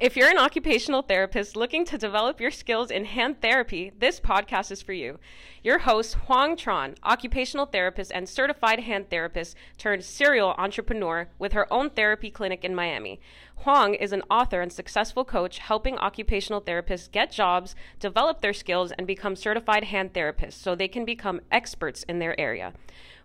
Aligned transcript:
If 0.00 0.16
you're 0.16 0.28
an 0.28 0.38
occupational 0.38 1.02
therapist 1.02 1.54
looking 1.54 1.84
to 1.84 1.96
develop 1.96 2.40
your 2.40 2.50
skills 2.50 2.90
in 2.90 3.04
hand 3.04 3.40
therapy, 3.40 3.92
this 3.96 4.18
podcast 4.18 4.72
is 4.72 4.82
for 4.82 4.92
you. 4.92 5.20
Your 5.62 5.78
host, 5.78 6.16
Hoang 6.26 6.56
Tran, 6.56 6.96
occupational 7.04 7.66
therapist 7.66 8.10
and 8.12 8.28
certified 8.28 8.80
hand 8.80 9.08
therapist 9.08 9.56
turned 9.78 10.04
serial 10.04 10.56
entrepreneur 10.58 11.28
with 11.38 11.52
her 11.52 11.72
own 11.72 11.90
therapy 11.90 12.28
clinic 12.28 12.64
in 12.64 12.74
Miami. 12.74 13.20
Hoang 13.58 13.94
is 13.94 14.12
an 14.12 14.22
author 14.28 14.60
and 14.60 14.72
successful 14.72 15.24
coach 15.24 15.58
helping 15.58 15.96
occupational 15.98 16.60
therapists 16.60 17.08
get 17.08 17.30
jobs, 17.30 17.76
develop 18.00 18.40
their 18.40 18.52
skills, 18.52 18.90
and 18.90 19.06
become 19.06 19.36
certified 19.36 19.84
hand 19.84 20.12
therapists 20.12 20.54
so 20.54 20.74
they 20.74 20.88
can 20.88 21.04
become 21.04 21.40
experts 21.52 22.02
in 22.08 22.18
their 22.18 22.38
area. 22.38 22.72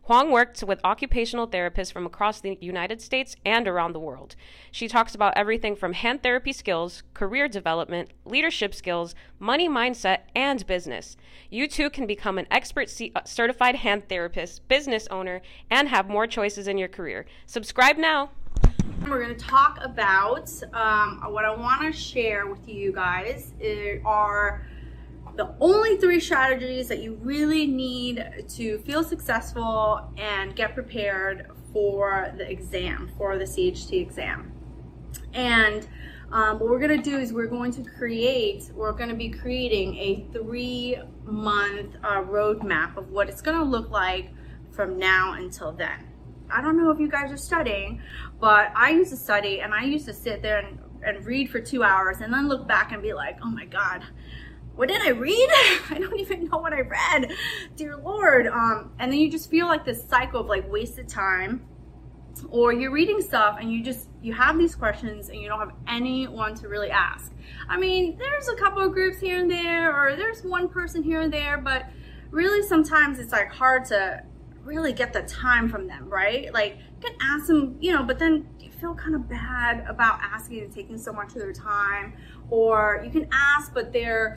Hoang 0.10 0.32
works 0.32 0.64
with 0.64 0.82
occupational 0.84 1.48
therapists 1.48 1.94
from 1.94 2.08
across 2.08 2.42
the 2.42 2.58
United 2.62 3.00
States 3.00 3.36
and 3.46 3.68
around 3.68 3.94
the 3.94 4.00
world. 4.00 4.36
She 4.72 4.88
talks 4.88 5.14
about 5.14 5.38
everything 5.38 5.76
from 5.76 5.94
hand 5.94 6.24
therapy 6.24 6.52
skills, 6.52 7.04
career 7.14 7.48
development, 7.48 8.10
leadership 8.26 8.74
skills, 8.74 9.14
money 9.38 9.70
mindset, 9.70 10.22
and 10.36 10.66
business. 10.66 11.16
You 11.52 11.68
too 11.68 11.92
can 11.92 12.08
become 12.08 12.40
an 12.40 12.48
expert 12.50 12.90
C- 12.90 13.12
uh, 13.16 13.22
certified 13.24 13.76
hand 13.76 14.10
therapist, 14.10 14.68
business 14.68 15.08
owner, 15.12 15.44
and 15.70 15.88
have 15.90 16.10
more 16.10 16.26
choices 16.26 16.68
in 16.68 16.80
your 16.80 16.88
career. 16.88 17.28
Subscribe 17.46 17.98
now. 17.98 18.32
We're 19.08 19.24
going 19.24 19.38
to 19.38 19.46
talk 19.46 19.78
about 19.84 20.52
um, 20.74 21.22
what 21.32 21.46
I 21.46 21.56
want 21.56 21.84
to 21.84 21.94
share 21.94 22.48
with 22.48 22.68
you 22.68 22.92
guys 22.92 23.54
are 24.04 24.66
the 25.40 25.56
only 25.62 25.96
three 25.96 26.20
strategies 26.20 26.90
that 26.90 27.00
you 27.00 27.18
really 27.22 27.66
need 27.66 28.46
to 28.50 28.78
feel 28.80 29.06
successful 29.06 30.12
and 30.18 30.54
get 30.54 30.74
prepared 30.74 31.50
for 31.72 32.34
the 32.36 32.52
exam, 32.52 33.10
for 33.18 33.38
the 33.38 33.46
CHT 33.46 34.02
exam. 34.02 34.52
And 35.34 35.88
um, 36.34 36.60
what 36.60 36.70
we're 36.70 36.86
going 36.86 37.02
to 37.02 37.10
do 37.10 37.18
is 37.18 37.32
we're 37.32 37.48
going 37.48 37.72
to 37.72 37.84
create, 37.84 38.70
we're 38.76 38.92
going 38.92 39.08
to 39.08 39.16
be 39.16 39.30
creating 39.30 39.96
a 39.96 40.28
three 40.34 40.98
month 41.24 41.96
uh, 42.04 42.22
roadmap 42.24 42.98
of 42.98 43.10
what 43.10 43.30
it's 43.30 43.42
going 43.42 43.58
to 43.58 43.64
look 43.64 43.90
like 43.92 44.32
from 44.72 45.00
now 45.00 45.36
until 45.38 45.72
then. 45.72 46.06
I 46.52 46.62
don't 46.62 46.76
know 46.78 46.92
if 46.92 47.00
you 47.00 47.08
guys 47.08 47.32
are 47.32 47.38
studying, 47.38 48.02
but 48.42 48.74
I 48.76 48.90
used 48.90 49.12
to 49.12 49.18
study 49.18 49.62
and 49.62 49.74
I 49.74 49.86
used 49.86 50.06
to 50.08 50.14
sit 50.14 50.42
there 50.42 50.58
and, 50.60 50.80
and 51.02 51.26
read 51.26 51.50
for 51.50 51.62
two 51.62 51.82
hours 51.82 52.18
and 52.20 52.34
then 52.34 52.50
look 52.50 52.68
back 52.68 52.92
and 52.92 53.02
be 53.02 53.14
like, 53.14 53.38
oh 53.42 53.50
my 53.50 53.64
God, 53.64 54.04
what 54.80 54.88
did 54.88 55.02
I 55.02 55.10
read? 55.10 55.50
I 55.90 56.00
don't 56.00 56.18
even 56.18 56.46
know 56.46 56.58
what 56.58 56.72
I 56.72 56.80
read. 56.80 57.34
Dear 57.76 57.98
Lord. 57.98 58.48
Um, 58.48 58.94
and 58.98 59.12
then 59.12 59.20
you 59.20 59.30
just 59.30 59.50
feel 59.50 59.68
like 59.68 59.84
this 59.84 60.08
cycle 60.08 60.40
of 60.40 60.48
like 60.48 60.72
wasted 60.72 61.10
time 61.10 61.68
or 62.50 62.72
you're 62.72 62.90
reading 62.90 63.22
stuff 63.22 63.58
and 63.60 63.70
you 63.70 63.84
just 63.84 64.08
you 64.22 64.34
have 64.34 64.58
these 64.58 64.76
questions 64.76 65.28
and 65.28 65.42
you 65.42 65.50
don't 65.50 65.60
have 65.60 65.74
anyone 65.90 66.56
to 66.56 66.70
really 66.70 66.90
ask 66.90 67.34
i 67.68 67.78
mean 67.78 68.18
there's 68.18 68.48
a 68.48 68.56
couple 68.56 68.82
of 68.82 68.94
groups 68.94 69.20
here 69.20 69.42
and 69.42 69.52
there 69.52 69.94
or 69.94 70.16
there's 70.16 70.42
one 70.44 70.70
person 70.70 71.04
here 71.04 71.20
and 71.20 71.34
there 71.34 71.58
but 71.58 71.88
really 72.32 72.66
sometimes 72.66 73.20
it's 73.20 73.34
like 73.34 73.52
hard 73.52 73.84
to 73.84 74.24
really 74.64 74.94
get 74.94 75.12
the 75.12 75.22
time 75.24 75.68
from 75.68 75.86
them 75.86 76.08
right 76.08 76.54
like 76.54 76.78
you 76.78 77.10
can 77.10 77.18
ask 77.22 77.48
them 77.48 77.76
you 77.82 77.92
know 77.92 78.04
but 78.04 78.20
then 78.20 78.48
feel 78.80 78.96
kind 78.96 79.16
of 79.16 79.28
bad 79.28 79.86
about 79.88 80.20
asking 80.22 80.62
and 80.62 80.74
taking 80.74 80.98
so 80.98 81.12
much 81.12 81.30
of 81.30 81.36
their 81.36 81.54
time 81.54 82.14
or 82.50 83.02
you 83.04 83.12
can 83.12 83.28
ask 83.32 83.74
but 83.74 83.92
they're 83.92 84.36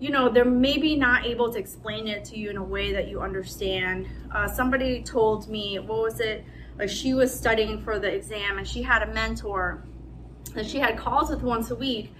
you 0.00 0.08
know 0.08 0.30
they're 0.30 0.44
maybe 0.46 0.96
not 0.96 1.26
able 1.26 1.52
to 1.52 1.58
explain 1.58 2.08
it 2.08 2.24
to 2.24 2.38
you 2.38 2.50
in 2.50 2.56
a 2.56 2.64
way 2.64 2.92
that 2.92 3.08
you 3.08 3.20
understand. 3.20 4.08
Uh, 4.34 4.48
somebody 4.48 5.02
told 5.02 5.46
me 5.48 5.78
what 5.78 6.00
was 6.00 6.20
it? 6.20 6.44
Like 6.78 6.88
she 6.88 7.12
was 7.12 7.32
studying 7.32 7.82
for 7.84 7.98
the 7.98 8.08
exam 8.08 8.56
and 8.56 8.66
she 8.66 8.82
had 8.82 9.02
a 9.02 9.12
mentor 9.12 9.84
and 10.56 10.66
she 10.66 10.78
had 10.78 10.96
calls 10.96 11.28
with 11.28 11.42
once 11.42 11.70
a 11.70 11.76
week 11.76 12.14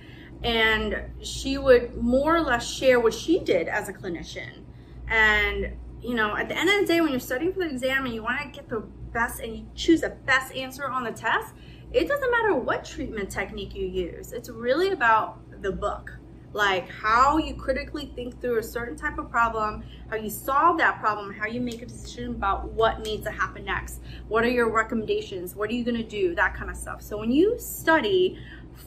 and 0.44 1.02
she 1.22 1.56
would 1.56 1.96
more 1.96 2.36
or 2.36 2.42
less 2.42 2.70
share 2.70 3.00
what 3.00 3.14
she 3.14 3.38
did 3.38 3.66
as 3.66 3.88
a 3.88 3.92
clinician. 3.94 4.64
And 5.08 5.74
you 6.02 6.14
know 6.14 6.36
at 6.36 6.48
the 6.48 6.56
end 6.56 6.68
of 6.68 6.80
the 6.80 6.86
day 6.86 7.00
when 7.00 7.10
you're 7.10 7.20
studying 7.20 7.52
for 7.54 7.60
the 7.60 7.70
exam 7.70 8.04
and 8.04 8.14
you 8.14 8.22
want 8.22 8.42
to 8.42 8.48
get 8.48 8.68
the 8.68 8.82
best 9.12 9.40
and 9.40 9.56
you 9.56 9.66
choose 9.74 10.00
the 10.00 10.10
best 10.10 10.54
answer 10.54 10.88
on 10.88 11.04
the 11.04 11.12
test 11.12 11.54
it 11.92 12.06
doesn't 12.06 12.30
matter 12.30 12.54
what 12.54 12.84
treatment 12.84 13.30
technique 13.30 13.74
you 13.74 13.86
use. 13.86 14.32
It's 14.32 14.48
really 14.48 14.92
about 14.92 15.40
the 15.60 15.72
book. 15.72 16.16
Like 16.52 16.88
how 16.88 17.38
you 17.38 17.54
critically 17.54 18.12
think 18.14 18.40
through 18.40 18.58
a 18.58 18.62
certain 18.62 18.96
type 18.96 19.18
of 19.18 19.30
problem, 19.30 19.84
how 20.08 20.16
you 20.16 20.30
solve 20.30 20.78
that 20.78 21.00
problem, 21.00 21.32
how 21.32 21.46
you 21.46 21.60
make 21.60 21.82
a 21.82 21.86
decision 21.86 22.30
about 22.30 22.72
what 22.72 23.02
needs 23.02 23.24
to 23.24 23.30
happen 23.30 23.64
next. 23.64 24.00
What 24.28 24.44
are 24.44 24.48
your 24.48 24.68
recommendations? 24.70 25.54
What 25.54 25.70
are 25.70 25.72
you 25.72 25.84
to 25.84 26.02
do? 26.02 26.34
That 26.34 26.54
kind 26.54 26.70
of 26.70 26.76
stuff. 26.76 27.02
So 27.02 27.18
when 27.18 27.30
you 27.30 27.56
study 27.58 28.38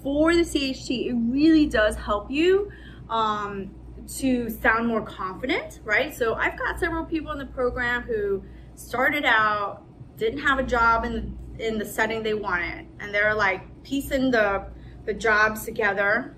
for 0.01 0.33
the 0.33 0.41
CHT, 0.41 1.07
it 1.07 1.13
really 1.13 1.65
does 1.65 1.95
help 1.95 2.29
you 2.29 2.69
um, 3.09 3.73
to 4.17 4.49
sound 4.49 4.87
more 4.87 5.01
confident, 5.01 5.79
right? 5.85 6.13
So 6.13 6.35
I've 6.35 6.57
got 6.57 6.79
several 6.79 7.05
people 7.05 7.31
in 7.31 7.37
the 7.37 7.45
program 7.45 8.03
who 8.03 8.43
started 8.75 9.23
out, 9.23 9.83
didn't 10.17 10.39
have 10.39 10.59
a 10.59 10.63
job 10.63 11.05
in 11.05 11.37
in 11.59 11.77
the 11.77 11.85
setting 11.85 12.23
they 12.23 12.33
wanted. 12.33 12.87
And 12.99 13.13
they're 13.13 13.33
like 13.33 13.61
piecing 13.83 14.31
the 14.31 14.67
the 15.05 15.13
jobs 15.13 15.65
together 15.65 16.35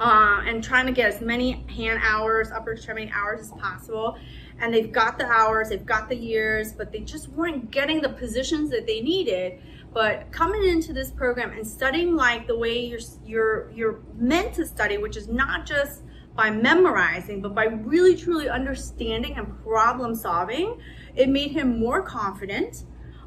uh, 0.00 0.42
and 0.44 0.64
trying 0.64 0.86
to 0.86 0.92
get 0.92 1.14
as 1.14 1.20
many 1.20 1.64
hand 1.68 2.00
hours 2.02 2.50
upper 2.50 2.72
extremity 2.72 3.10
hours 3.14 3.40
as 3.40 3.52
possible. 3.52 4.18
And 4.58 4.72
they've 4.72 4.92
got 4.92 5.18
the 5.18 5.26
hours 5.26 5.70
they've 5.70 5.84
got 5.84 6.08
the 6.08 6.16
years 6.16 6.72
but 6.72 6.92
they 6.92 7.00
just 7.00 7.28
weren't 7.28 7.70
getting 7.70 8.00
the 8.00 8.10
positions 8.10 8.70
that 8.70 8.86
they 8.86 9.00
needed. 9.00 9.60
But 9.92 10.32
coming 10.32 10.64
into 10.68 10.92
this 10.92 11.12
program 11.12 11.52
and 11.52 11.66
studying 11.66 12.16
like 12.16 12.46
the 12.46 12.58
way 12.58 12.84
you're 12.84 13.00
you're 13.24 13.70
you're 13.70 14.00
meant 14.16 14.54
to 14.54 14.66
study 14.66 14.98
which 14.98 15.16
is 15.16 15.28
not 15.28 15.66
just 15.66 16.02
by 16.36 16.50
memorizing 16.50 17.40
but 17.40 17.54
by 17.54 17.66
really 17.66 18.16
truly 18.16 18.48
understanding 18.48 19.36
and 19.36 19.62
problem 19.62 20.16
solving 20.16 20.80
it 21.14 21.28
made 21.28 21.52
him 21.52 21.78
more 21.78 22.02
confident 22.02 22.84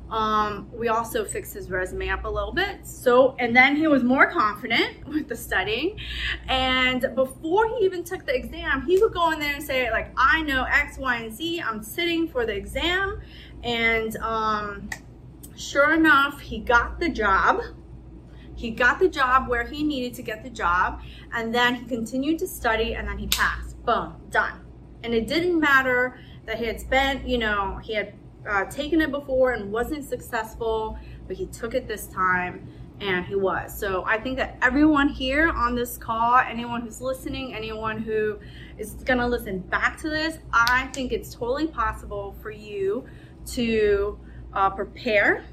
um, 0.09 0.69
we 0.72 0.88
also 0.88 1.25
fixed 1.25 1.53
his 1.53 1.69
resume 1.69 2.09
up 2.09 2.23
a 2.23 2.29
little 2.29 2.53
bit. 2.53 2.88
So, 2.88 3.35
and 3.40 3.56
then 3.56 3.75
he 3.75 3.88
was 3.88 4.03
more 4.03 4.31
confident 4.31 5.06
with 5.07 5.28
the 5.28 5.35
studying. 5.35 6.00
And 6.47 7.12
before 7.16 7.68
he 7.68 7.85
even 7.85 8.03
took 8.03 8.25
the 8.25 8.35
exam, 8.35 8.85
he 8.85 8.97
would 9.00 9.13
go 9.13 9.31
in 9.31 9.40
there 9.40 9.53
and 9.53 9.63
say, 9.63 9.91
like, 9.91 10.13
I 10.18 10.44
know 10.44 10.63
X, 10.63 10.97
Y, 10.97 11.16
and 11.18 11.34
Z. 11.34 11.62
I'm 11.62 11.84
sitting 11.84 12.28
for 12.28 12.45
the 12.45 12.56
exam. 12.56 13.19
And 13.63 14.16
um, 14.18 14.90
sure 15.56 15.94
enough, 15.94 16.39
he 16.39 16.59
got 16.59 17.00
the 17.00 17.09
job. 17.09 17.62
He 18.56 18.72
got 18.72 19.00
the 19.00 19.09
job 19.09 19.47
where 19.50 19.66
he 19.66 19.84
needed 19.84 20.16
to 20.16 20.24
get 20.24 20.44
the 20.44 20.50
job. 20.50 21.01
And 21.34 21.53
then 21.53 21.75
he 21.75 21.85
continued 21.85 22.39
to 22.39 22.47
study 22.47 22.95
and 22.95 23.07
then 23.07 23.18
he 23.18 23.28
passed. 23.28 23.84
Boom, 23.85 24.16
done. 24.29 24.62
And 25.03 25.13
it 25.13 25.28
didn't 25.28 25.59
matter 25.59 26.19
that 26.45 26.57
he 26.57 26.66
had 26.66 26.79
spent, 26.79 27.28
you 27.28 27.38
know, 27.38 27.79
he 27.84 27.94
had 27.94 28.13
uh, 28.47 28.65
taken 28.65 29.01
it 29.01 29.11
before 29.11 29.51
and 29.51 29.71
wasn't 29.71 30.03
successful, 30.03 30.97
but 31.27 31.35
he 31.35 31.45
took 31.47 31.73
it 31.73 31.87
this 31.87 32.07
time 32.07 32.67
and 32.99 33.25
he 33.25 33.35
was. 33.35 33.77
So 33.77 34.03
I 34.05 34.17
think 34.19 34.37
that 34.37 34.57
everyone 34.61 35.09
here 35.09 35.49
on 35.49 35.75
this 35.75 35.97
call, 35.97 36.37
anyone 36.37 36.81
who's 36.81 36.99
listening, 36.99 37.53
anyone 37.53 37.99
who 37.99 38.39
is 38.77 38.93
going 38.93 39.19
to 39.19 39.27
listen 39.27 39.59
back 39.59 39.99
to 40.01 40.09
this, 40.09 40.39
I 40.51 40.89
think 40.93 41.11
it's 41.11 41.33
totally 41.33 41.67
possible 41.67 42.35
for 42.41 42.49
you 42.51 43.05
to 43.47 44.19
uh, 44.53 44.69
prepare 44.71 45.45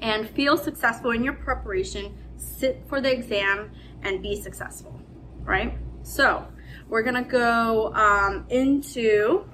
and 0.00 0.28
feel 0.30 0.56
successful 0.56 1.10
in 1.10 1.24
your 1.24 1.32
preparation, 1.32 2.16
sit 2.36 2.82
for 2.88 3.00
the 3.00 3.10
exam, 3.10 3.70
and 4.02 4.22
be 4.22 4.40
successful, 4.40 5.00
right? 5.42 5.76
So 6.02 6.46
we're 6.88 7.02
going 7.02 7.22
to 7.22 7.28
go 7.28 7.92
um, 7.94 8.46
into 8.50 9.44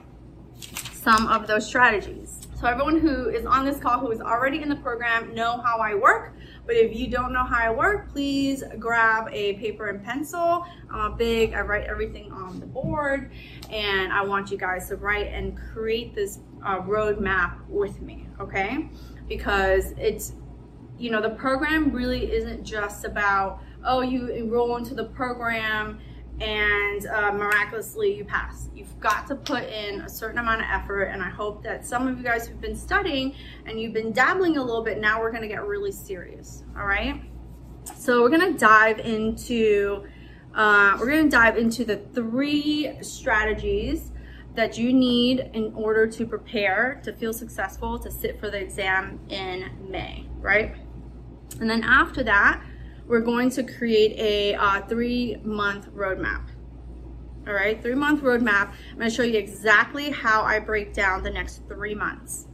some 0.92 1.26
of 1.28 1.46
those 1.46 1.66
strategies. 1.66 2.21
So 2.62 2.68
everyone 2.68 3.00
who 3.00 3.28
is 3.28 3.44
on 3.44 3.64
this 3.64 3.80
call 3.80 3.98
who 3.98 4.12
is 4.12 4.20
already 4.20 4.62
in 4.62 4.68
the 4.68 4.76
program 4.76 5.34
know 5.34 5.60
how 5.62 5.78
I 5.78 5.96
work. 5.96 6.36
But 6.64 6.76
if 6.76 6.94
you 6.94 7.08
don't 7.08 7.32
know 7.32 7.42
how 7.42 7.58
I 7.58 7.72
work, 7.72 8.08
please 8.12 8.62
grab 8.78 9.26
a 9.32 9.54
paper 9.54 9.88
and 9.88 10.00
pencil. 10.04 10.64
I'm 10.88 11.16
big, 11.16 11.54
I 11.54 11.62
write 11.62 11.88
everything 11.88 12.30
on 12.30 12.60
the 12.60 12.66
board 12.66 13.32
and 13.68 14.12
I 14.12 14.22
want 14.22 14.52
you 14.52 14.58
guys 14.58 14.86
to 14.90 14.96
write 14.96 15.26
and 15.26 15.58
create 15.72 16.14
this 16.14 16.38
uh, 16.64 16.78
roadmap 16.82 17.66
with 17.68 18.00
me, 18.00 18.28
okay? 18.38 18.88
Because 19.26 19.90
it's, 19.98 20.34
you 21.00 21.10
know, 21.10 21.20
the 21.20 21.30
program 21.30 21.90
really 21.90 22.30
isn't 22.30 22.62
just 22.62 23.04
about, 23.04 23.60
oh, 23.84 24.02
you 24.02 24.28
enroll 24.28 24.76
into 24.76 24.94
the 24.94 25.06
program 25.06 25.98
and 26.42 27.06
uh, 27.06 27.32
miraculously 27.32 28.16
you 28.16 28.24
pass. 28.24 28.68
You've 28.74 28.98
got 28.98 29.28
to 29.28 29.36
put 29.36 29.62
in 29.64 30.00
a 30.00 30.08
certain 30.08 30.38
amount 30.38 30.60
of 30.62 30.66
effort, 30.68 31.04
and 31.04 31.22
I 31.22 31.30
hope 31.30 31.62
that 31.62 31.86
some 31.86 32.08
of 32.08 32.18
you 32.18 32.24
guys 32.24 32.48
who've 32.48 32.60
been 32.60 32.74
studying 32.74 33.34
and 33.64 33.80
you've 33.80 33.92
been 33.92 34.12
dabbling 34.12 34.56
a 34.56 34.62
little 34.62 34.82
bit, 34.82 34.98
now 34.98 35.20
we're 35.20 35.30
gonna 35.30 35.46
get 35.46 35.64
really 35.64 35.92
serious, 35.92 36.64
all 36.76 36.84
right? 36.84 37.22
So 37.96 38.22
we're 38.22 38.30
gonna 38.30 38.58
dive 38.58 38.98
into, 38.98 40.04
uh, 40.54 40.96
we're 40.98 41.10
gonna 41.10 41.30
dive 41.30 41.56
into 41.56 41.84
the 41.84 41.98
three 42.12 42.98
strategies 43.02 44.10
that 44.56 44.76
you 44.76 44.92
need 44.92 45.48
in 45.54 45.72
order 45.74 46.08
to 46.08 46.26
prepare 46.26 47.00
to 47.04 47.12
feel 47.12 47.32
successful 47.32 48.00
to 48.00 48.10
sit 48.10 48.40
for 48.40 48.50
the 48.50 48.58
exam 48.58 49.20
in 49.28 49.70
May, 49.88 50.28
right? 50.40 50.74
And 51.60 51.70
then 51.70 51.84
after 51.84 52.24
that, 52.24 52.62
we're 53.06 53.20
going 53.20 53.50
to 53.50 53.62
create 53.62 54.18
a 54.18 54.54
uh, 54.54 54.82
three 54.82 55.36
month 55.42 55.88
roadmap. 55.94 56.48
All 57.46 57.54
right, 57.54 57.80
three 57.82 57.94
month 57.94 58.22
roadmap. 58.22 58.72
I'm 58.90 58.98
going 58.98 59.10
to 59.10 59.14
show 59.14 59.22
you 59.22 59.38
exactly 59.38 60.10
how 60.10 60.42
I 60.42 60.58
break 60.58 60.94
down 60.94 61.22
the 61.22 61.30
next 61.30 61.62
three 61.68 61.94
months. 61.94 62.46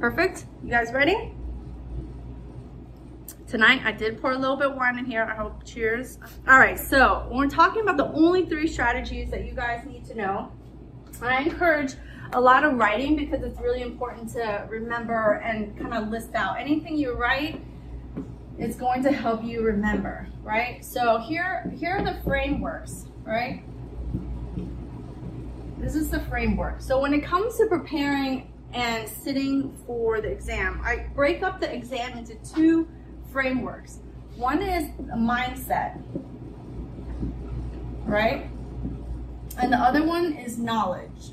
Perfect. 0.00 0.46
You 0.62 0.70
guys 0.70 0.92
ready? 0.92 1.32
Tonight 3.46 3.82
I 3.84 3.92
did 3.92 4.20
pour 4.20 4.32
a 4.32 4.38
little 4.38 4.56
bit 4.56 4.68
of 4.68 4.76
wine 4.76 4.98
in 4.98 5.04
here. 5.04 5.24
I 5.24 5.34
hope. 5.34 5.64
Cheers. 5.64 6.18
All 6.46 6.58
right, 6.58 6.78
so 6.78 7.28
we're 7.30 7.48
talking 7.48 7.82
about 7.82 7.96
the 7.96 8.12
only 8.12 8.46
three 8.46 8.66
strategies 8.66 9.30
that 9.30 9.44
you 9.44 9.52
guys 9.52 9.84
need 9.86 10.04
to 10.06 10.14
know, 10.14 10.52
I 11.22 11.42
encourage 11.42 11.94
a 12.32 12.40
lot 12.40 12.64
of 12.64 12.74
writing 12.74 13.16
because 13.16 13.42
it's 13.42 13.58
really 13.60 13.82
important 13.82 14.32
to 14.34 14.66
remember 14.68 15.40
and 15.44 15.76
kind 15.78 15.94
of 15.94 16.08
list 16.08 16.34
out 16.34 16.58
anything 16.58 16.96
you 16.96 17.14
write 17.14 17.60
it's 18.58 18.76
going 18.76 19.02
to 19.04 19.12
help 19.12 19.44
you 19.44 19.62
remember 19.62 20.26
right? 20.42 20.84
So 20.84 21.18
here 21.18 21.70
here 21.76 21.98
are 21.98 22.04
the 22.04 22.20
frameworks 22.24 23.06
right? 23.24 23.62
This 25.78 25.94
is 25.94 26.10
the 26.10 26.20
framework. 26.20 26.80
So 26.80 27.00
when 27.00 27.14
it 27.14 27.24
comes 27.24 27.56
to 27.58 27.66
preparing 27.66 28.52
and 28.72 29.08
sitting 29.08 29.74
for 29.86 30.20
the 30.20 30.28
exam 30.28 30.78
i 30.84 31.06
break 31.14 31.42
up 31.42 31.58
the 31.58 31.72
exam 31.74 32.18
into 32.18 32.34
two 32.54 32.86
frameworks. 33.32 34.00
One 34.36 34.62
is 34.62 34.90
mindset 35.16 36.02
right? 38.04 38.50
And 39.58 39.72
the 39.72 39.76
other 39.76 40.04
one 40.04 40.32
is 40.34 40.58
knowledge 40.58 41.32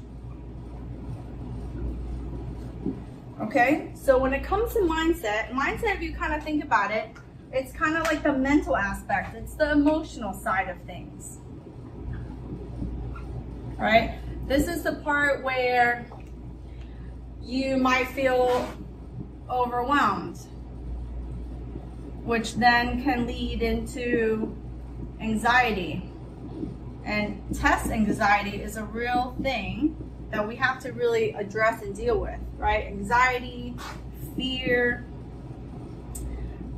Okay, 3.42 3.92
so 3.96 4.18
when 4.18 4.34
it 4.34 4.46
comes 4.46 4.72
to 4.74 4.80
mindset, 4.80 5.50
mindset, 5.50 5.96
if 5.96 6.02
you 6.02 6.14
kind 6.14 6.34
of 6.34 6.42
think 6.42 6.64
about 6.64 6.90
it, 6.90 7.10
it's 7.52 7.74
kind 7.74 7.98
of 7.98 8.04
like 8.04 8.24
the 8.24 8.32
mental 8.32 8.78
aspect, 8.78 9.36
it's 9.36 9.56
the 9.56 9.74
emotional 9.74 10.32
side 10.34 10.70
of 10.70 10.78
things. 10.84 11.40
Right, 13.78 14.20
this 14.48 14.70
is 14.70 14.84
the 14.84 14.94
part 14.94 15.44
where 15.44 16.08
you 17.44 17.76
might 17.76 18.08
feel 18.08 18.74
overwhelmed, 19.50 20.38
which 22.24 22.56
then 22.56 23.04
can 23.04 23.28
lead 23.28 23.62
into 23.62 24.56
anxiety. 25.20 26.10
And 27.04 27.44
test 27.54 27.92
anxiety 27.92 28.62
is 28.62 28.78
a 28.78 28.84
real 28.84 29.36
thing 29.44 30.05
that 30.36 30.46
we 30.46 30.56
have 30.58 30.80
to 30.80 30.92
really 30.92 31.32
address 31.32 31.82
and 31.82 31.96
deal 31.96 32.20
with, 32.20 32.40
right? 32.58 32.88
Anxiety, 32.88 33.74
fear, 34.36 35.06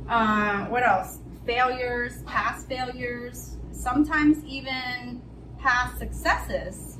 uh, 0.08 0.66
what 0.66 0.86
else? 0.86 1.18
Failures, 1.44 2.22
past 2.22 2.68
failures, 2.68 3.56
sometimes 3.72 4.44
even 4.44 5.20
past 5.58 5.98
successes 5.98 6.98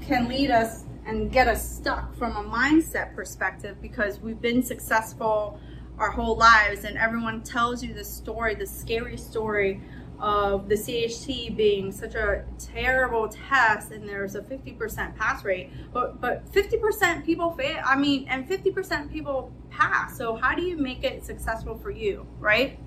can 0.00 0.28
lead 0.28 0.50
us 0.50 0.84
and 1.06 1.30
get 1.30 1.46
us 1.46 1.76
stuck 1.76 2.16
from 2.16 2.34
a 2.36 2.42
mindset 2.48 3.14
perspective 3.14 3.76
because 3.82 4.20
we've 4.20 4.40
been 4.40 4.62
successful 4.62 5.60
our 5.98 6.10
whole 6.10 6.36
lives 6.36 6.84
and 6.84 6.96
everyone 6.96 7.42
tells 7.42 7.82
you 7.82 7.92
the 7.92 8.04
story, 8.04 8.54
the 8.54 8.66
scary 8.66 9.16
story 9.16 9.80
of 10.20 10.68
the 10.68 10.74
CHT 10.74 11.56
being 11.56 11.92
such 11.92 12.14
a 12.14 12.44
terrible 12.58 13.28
test 13.28 13.92
and 13.92 14.08
there's 14.08 14.34
a 14.34 14.40
50% 14.40 15.16
pass 15.16 15.44
rate, 15.44 15.70
but 15.92 16.20
but 16.20 16.50
50% 16.52 17.24
people 17.24 17.52
fail. 17.52 17.80
I 17.84 17.96
mean, 17.96 18.26
and 18.28 18.48
50% 18.48 19.12
people 19.12 19.52
pass. 19.70 20.16
So 20.16 20.34
how 20.34 20.54
do 20.54 20.62
you 20.62 20.76
make 20.76 21.04
it 21.04 21.24
successful 21.24 21.78
for 21.78 21.90
you, 21.90 22.26
right? 22.38 22.78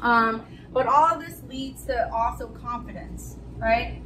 Um, 0.00 0.46
but 0.72 0.86
all 0.86 1.18
this 1.18 1.42
leads 1.48 1.84
to 1.84 2.12
also 2.12 2.48
confidence, 2.48 3.36
right? 3.56 4.02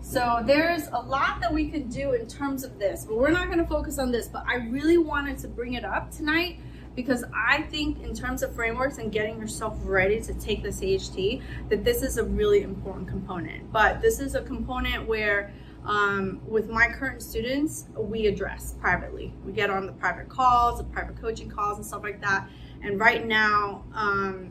So 0.00 0.42
there's 0.46 0.88
a 0.88 1.00
lot 1.00 1.40
that 1.40 1.52
we 1.52 1.68
can 1.68 1.88
do 1.88 2.12
in 2.12 2.26
terms 2.26 2.64
of 2.64 2.78
this, 2.78 3.04
but 3.04 3.18
we're 3.18 3.30
not 3.30 3.46
going 3.46 3.58
to 3.58 3.66
focus 3.66 3.98
on 3.98 4.10
this. 4.12 4.28
But 4.28 4.44
I 4.46 4.56
really 4.56 4.98
wanted 4.98 5.38
to 5.38 5.48
bring 5.48 5.74
it 5.74 5.84
up 5.84 6.10
tonight 6.10 6.60
because 6.94 7.24
I 7.34 7.62
think 7.62 8.02
in 8.02 8.14
terms 8.14 8.42
of 8.42 8.54
frameworks 8.54 8.98
and 8.98 9.12
getting 9.12 9.38
yourself 9.38 9.78
ready 9.82 10.20
to 10.20 10.34
take 10.34 10.62
the 10.62 10.70
CHT, 10.70 11.42
that 11.68 11.84
this 11.84 12.02
is 12.02 12.18
a 12.18 12.24
really 12.24 12.62
important 12.62 13.08
component. 13.08 13.70
But 13.72 14.00
this 14.00 14.20
is 14.20 14.34
a 14.34 14.42
component 14.42 15.06
where 15.06 15.52
um, 15.84 16.40
with 16.46 16.68
my 16.68 16.88
current 16.88 17.22
students, 17.22 17.86
we 17.96 18.26
address 18.26 18.74
privately. 18.80 19.32
We 19.44 19.52
get 19.52 19.70
on 19.70 19.86
the 19.86 19.92
private 19.92 20.28
calls, 20.28 20.78
the 20.78 20.84
private 20.84 21.20
coaching 21.20 21.48
calls 21.48 21.78
and 21.78 21.86
stuff 21.86 22.02
like 22.02 22.20
that. 22.20 22.48
And 22.82 23.00
right 23.00 23.26
now, 23.26 23.84
um, 23.94 24.50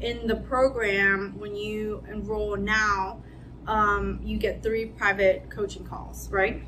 in 0.00 0.26
the 0.26 0.36
program, 0.36 1.38
when 1.38 1.54
you 1.54 2.02
enroll 2.08 2.56
now, 2.56 3.22
um, 3.66 4.20
you 4.24 4.38
get 4.38 4.62
three 4.62 4.86
private 4.86 5.50
coaching 5.50 5.84
calls, 5.84 6.30
right? 6.30 6.62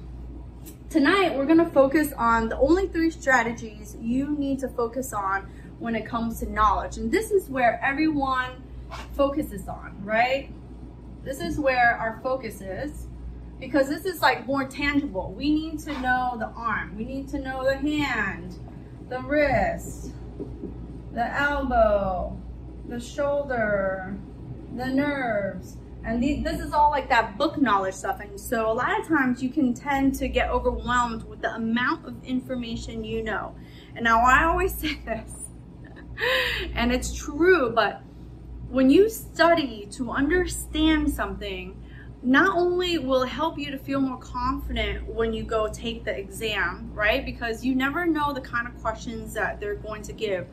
Tonight, 0.90 1.36
we're 1.36 1.46
going 1.46 1.58
to 1.58 1.70
focus 1.70 2.12
on 2.16 2.48
the 2.48 2.58
only 2.58 2.88
three 2.88 3.12
strategies 3.12 3.96
you 4.00 4.36
need 4.36 4.58
to 4.58 4.66
focus 4.66 5.12
on 5.12 5.48
when 5.78 5.94
it 5.94 6.04
comes 6.04 6.40
to 6.40 6.50
knowledge. 6.50 6.96
And 6.96 7.12
this 7.12 7.30
is 7.30 7.48
where 7.48 7.80
everyone 7.80 8.64
focuses 9.12 9.68
on, 9.68 9.96
right? 10.04 10.50
This 11.22 11.38
is 11.38 11.60
where 11.60 11.96
our 11.96 12.18
focus 12.24 12.60
is 12.60 13.06
because 13.60 13.88
this 13.88 14.04
is 14.04 14.20
like 14.20 14.48
more 14.48 14.64
tangible. 14.64 15.32
We 15.32 15.54
need 15.54 15.78
to 15.84 15.92
know 16.00 16.34
the 16.36 16.48
arm, 16.56 16.96
we 16.96 17.04
need 17.04 17.28
to 17.28 17.38
know 17.38 17.62
the 17.62 17.76
hand, 17.76 18.58
the 19.08 19.20
wrist, 19.20 20.10
the 21.12 21.38
elbow, 21.38 22.36
the 22.88 22.98
shoulder, 22.98 24.16
the 24.74 24.86
nerves, 24.86 25.76
and 26.04 26.22
this 26.22 26.60
is 26.60 26.72
all 26.72 26.90
like 26.90 27.08
that 27.08 27.36
book 27.36 27.60
knowledge 27.60 27.94
stuff. 27.94 28.20
And 28.20 28.40
so 28.40 28.70
a 28.70 28.72
lot 28.72 28.98
of 29.00 29.06
times 29.06 29.42
you 29.42 29.50
can 29.50 29.74
tend 29.74 30.14
to 30.16 30.28
get 30.28 30.50
overwhelmed 30.50 31.24
with 31.24 31.42
the 31.42 31.54
amount 31.54 32.06
of 32.06 32.24
information 32.24 33.04
you 33.04 33.22
know. 33.22 33.54
And 33.94 34.04
now 34.04 34.20
I 34.20 34.44
always 34.44 34.74
say 34.78 35.00
this, 35.04 35.32
and 36.74 36.92
it's 36.92 37.14
true, 37.14 37.72
but 37.74 38.02
when 38.68 38.88
you 38.88 39.08
study 39.08 39.86
to 39.92 40.10
understand 40.10 41.10
something, 41.10 41.76
not 42.22 42.56
only 42.56 42.98
will 42.98 43.22
it 43.22 43.28
help 43.28 43.58
you 43.58 43.70
to 43.70 43.78
feel 43.78 44.00
more 44.00 44.18
confident 44.18 45.06
when 45.06 45.32
you 45.32 45.42
go 45.42 45.68
take 45.68 46.04
the 46.04 46.16
exam, 46.16 46.90
right? 46.92 47.24
Because 47.24 47.64
you 47.64 47.74
never 47.74 48.06
know 48.06 48.32
the 48.32 48.40
kind 48.40 48.68
of 48.68 48.78
questions 48.80 49.32
that 49.34 49.58
they're 49.58 49.74
going 49.74 50.02
to 50.02 50.12
give 50.12 50.46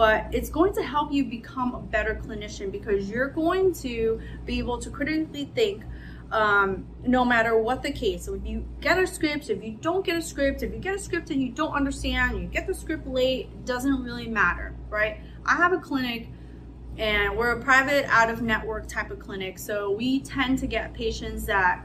but 0.00 0.24
it's 0.32 0.48
going 0.48 0.72
to 0.72 0.82
help 0.82 1.12
you 1.12 1.26
become 1.26 1.74
a 1.74 1.78
better 1.78 2.14
clinician 2.14 2.72
because 2.72 3.10
you're 3.10 3.28
going 3.28 3.70
to 3.70 4.18
be 4.46 4.58
able 4.58 4.78
to 4.78 4.88
critically 4.88 5.44
think 5.54 5.82
um, 6.32 6.86
no 7.02 7.22
matter 7.22 7.58
what 7.58 7.82
the 7.82 7.92
case. 7.92 8.24
So 8.24 8.32
if 8.32 8.46
you 8.46 8.64
get 8.80 8.96
a 8.96 9.06
script, 9.06 9.50
if 9.50 9.62
you 9.62 9.72
don't 9.72 10.02
get 10.02 10.16
a 10.16 10.22
script, 10.22 10.62
if 10.62 10.72
you 10.72 10.78
get 10.78 10.94
a 10.94 10.98
script 10.98 11.28
and 11.28 11.42
you 11.42 11.50
don't 11.50 11.74
understand, 11.74 12.40
you 12.40 12.46
get 12.46 12.66
the 12.66 12.72
script 12.72 13.06
late, 13.06 13.50
it 13.52 13.66
doesn't 13.66 14.02
really 14.02 14.26
matter, 14.26 14.74
right? 14.88 15.20
I 15.44 15.56
have 15.56 15.74
a 15.74 15.78
clinic 15.78 16.28
and 16.96 17.36
we're 17.36 17.50
a 17.50 17.60
private 17.60 18.06
out 18.08 18.30
of 18.30 18.40
network 18.40 18.88
type 18.88 19.10
of 19.10 19.18
clinic. 19.18 19.58
So 19.58 19.90
we 19.90 20.20
tend 20.20 20.60
to 20.60 20.66
get 20.66 20.94
patients 20.94 21.44
that 21.44 21.84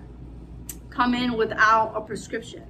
come 0.90 1.16
in 1.16 1.34
without 1.34 1.92
a 1.94 2.00
prescription 2.00 2.64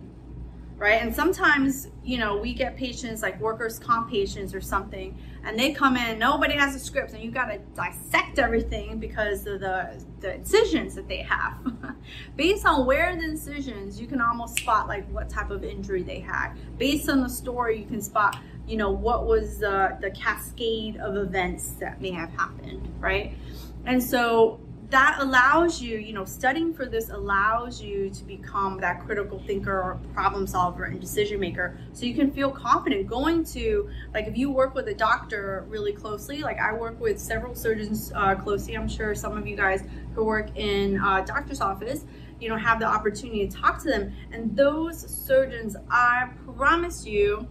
right? 0.77 1.01
And 1.01 1.15
sometimes, 1.15 1.87
you 2.03 2.17
know, 2.17 2.37
we 2.37 2.53
get 2.53 2.75
patients 2.75 3.21
like 3.21 3.39
workers' 3.39 3.79
comp 3.79 4.09
patients 4.09 4.53
or 4.53 4.61
something, 4.61 5.17
and 5.43 5.57
they 5.57 5.71
come 5.71 5.95
in, 5.95 6.19
nobody 6.19 6.53
has 6.55 6.75
a 6.75 6.79
script, 6.79 7.13
and 7.13 7.23
you 7.23 7.31
got 7.31 7.45
to 7.45 7.59
dissect 7.75 8.39
everything 8.39 8.99
because 8.99 9.45
of 9.47 9.61
the, 9.61 10.03
the 10.19 10.35
incisions 10.35 10.95
that 10.95 11.07
they 11.07 11.19
have. 11.19 11.55
Based 12.35 12.65
on 12.65 12.85
where 12.85 13.15
the 13.15 13.23
incisions, 13.23 14.01
you 14.01 14.07
can 14.07 14.19
almost 14.21 14.59
spot 14.59 14.87
like 14.87 15.07
what 15.11 15.29
type 15.29 15.49
of 15.49 15.63
injury 15.63 16.03
they 16.03 16.19
had. 16.19 16.53
Based 16.77 17.09
on 17.09 17.21
the 17.21 17.29
story, 17.29 17.79
you 17.79 17.85
can 17.85 18.01
spot, 18.01 18.37
you 18.67 18.75
know, 18.75 18.91
what 18.91 19.25
was 19.25 19.63
uh, 19.63 19.95
the 20.01 20.11
cascade 20.11 20.97
of 20.97 21.15
events 21.15 21.71
that 21.79 22.01
may 22.01 22.11
have 22.11 22.31
happened, 22.31 22.91
right? 22.99 23.37
And 23.85 24.03
so 24.03 24.59
that 24.89 25.17
allows 25.19 25.81
you, 25.81 25.97
you 25.97 26.13
know, 26.13 26.25
studying 26.25 26.73
for 26.73 26.85
this 26.85 27.09
allows 27.09 27.81
you 27.81 28.09
to 28.11 28.23
become 28.23 28.79
that 28.79 29.03
critical 29.03 29.39
thinker 29.39 29.71
or 29.71 29.99
problem 30.13 30.45
solver 30.45 30.83
and 30.83 31.01
decision 31.01 31.39
maker. 31.39 31.77
So 31.93 32.05
you 32.05 32.13
can 32.13 32.31
feel 32.31 32.51
confident 32.51 33.07
going 33.07 33.43
to, 33.45 33.89
like, 34.13 34.27
if 34.27 34.37
you 34.37 34.51
work 34.51 34.75
with 34.75 34.87
a 34.87 34.93
doctor 34.93 35.65
really 35.69 35.91
closely, 35.91 36.41
like 36.41 36.59
I 36.59 36.73
work 36.73 36.99
with 36.99 37.19
several 37.19 37.55
surgeons 37.55 38.11
uh, 38.15 38.35
closely. 38.35 38.75
I'm 38.77 38.87
sure 38.87 39.15
some 39.15 39.37
of 39.37 39.47
you 39.47 39.55
guys 39.55 39.83
who 40.13 40.23
work 40.23 40.55
in 40.55 40.99
uh, 40.99 41.21
doctor's 41.21 41.61
office, 41.61 42.05
you 42.39 42.49
know, 42.49 42.57
have 42.57 42.79
the 42.79 42.85
opportunity 42.85 43.47
to 43.47 43.57
talk 43.57 43.81
to 43.83 43.89
them. 43.89 44.13
And 44.31 44.55
those 44.55 44.99
surgeons, 44.99 45.75
I 45.89 46.29
promise 46.55 47.05
you, 47.07 47.47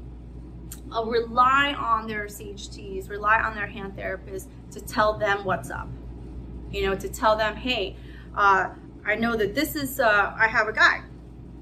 uh, 0.94 1.04
rely 1.04 1.74
on 1.76 2.06
their 2.06 2.26
CHTs, 2.26 3.08
rely 3.08 3.40
on 3.40 3.56
their 3.56 3.66
hand 3.66 3.96
therapists 3.96 4.46
to 4.70 4.80
tell 4.80 5.18
them 5.18 5.44
what's 5.44 5.70
up 5.70 5.88
you 6.74 6.86
know, 6.86 6.94
to 6.94 7.08
tell 7.08 7.36
them, 7.36 7.54
hey, 7.56 7.96
uh, 8.36 8.70
I 9.06 9.14
know 9.14 9.36
that 9.36 9.54
this 9.54 9.76
is, 9.76 10.00
uh, 10.00 10.34
I 10.36 10.48
have 10.48 10.66
a 10.66 10.72
guy, 10.72 11.02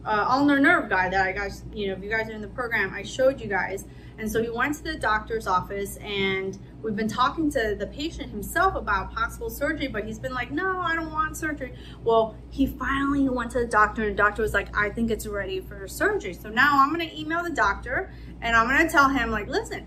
uh, 0.05 0.27
ulnar 0.29 0.59
nerve 0.59 0.89
guy 0.89 1.09
that 1.09 1.27
I 1.27 1.33
guys, 1.33 1.65
you 1.73 1.89
know, 1.89 1.95
if 1.95 2.03
you 2.03 2.11
guys 2.11 2.29
are 2.29 2.33
in 2.33 2.41
the 2.41 2.49
program, 2.49 2.93
I 2.95 3.03
showed 3.03 3.41
you 3.41 3.49
guys. 3.49 3.85
And 4.19 4.31
so 4.31 4.43
he 4.43 4.51
went 4.51 4.75
to 4.77 4.83
the 4.85 4.97
doctor's 4.97 5.47
office 5.47 5.97
and 5.97 6.59
we've 6.83 6.95
been 6.95 7.09
talking 7.09 7.51
to 7.53 7.75
the 7.79 7.87
patient 7.87 8.31
himself 8.31 8.75
about 8.75 9.13
possible 9.13 9.51
surgery, 9.51 9.89
but 9.89 10.05
he's 10.05 10.19
been 10.19 10.35
like, 10.35 10.51
no, 10.51 10.81
I 10.81 10.95
don't 10.95 11.11
want 11.11 11.37
surgery. 11.37 11.75
Well, 12.05 12.37
he 12.51 12.67
finally 12.67 13.29
went 13.29 13.51
to 13.53 13.61
the 13.61 13.67
doctor, 13.67 14.03
and 14.03 14.13
the 14.13 14.17
doctor 14.23 14.43
was 14.43 14.55
like, 14.55 14.77
I 14.77 14.91
think 14.91 15.11
it's 15.11 15.27
ready 15.27 15.61
for 15.61 15.89
surgery. 15.89 16.35
So 16.35 16.51
now 16.51 16.83
I'm 16.83 16.91
gonna 16.91 17.11
email 17.13 17.43
the 17.43 17.51
doctor 17.51 18.13
and 18.41 18.55
I'm 18.55 18.67
gonna 18.67 18.89
tell 18.89 19.09
him, 19.09 19.31
like, 19.31 19.49
listen, 19.49 19.87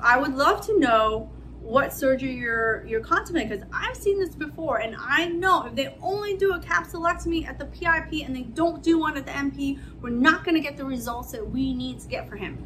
I 0.00 0.18
would 0.18 0.34
love 0.34 0.64
to 0.66 0.78
know 0.78 1.30
what 1.60 1.92
surgery 1.92 2.34
you're 2.34 2.84
you're 2.86 3.00
contemplating 3.00 3.48
because 3.48 3.64
I've 3.72 3.96
seen 3.96 4.18
this 4.18 4.34
before 4.34 4.78
and 4.78 4.96
I 4.98 5.26
know 5.26 5.66
if 5.66 5.74
they 5.74 5.94
only 6.00 6.36
do 6.36 6.54
a 6.54 6.58
capsulectomy 6.58 7.46
at 7.46 7.58
the 7.58 7.66
PIP 7.66 8.24
and 8.26 8.34
they 8.34 8.42
don't 8.42 8.82
do 8.82 8.98
one 8.98 9.16
at 9.16 9.26
the 9.26 9.32
MP, 9.32 9.78
we're 10.00 10.10
not 10.10 10.44
going 10.44 10.54
to 10.54 10.60
get 10.60 10.76
the 10.76 10.84
results 10.84 11.32
that 11.32 11.48
we 11.48 11.74
need 11.74 12.00
to 12.00 12.08
get 12.08 12.28
for 12.28 12.36
him. 12.36 12.58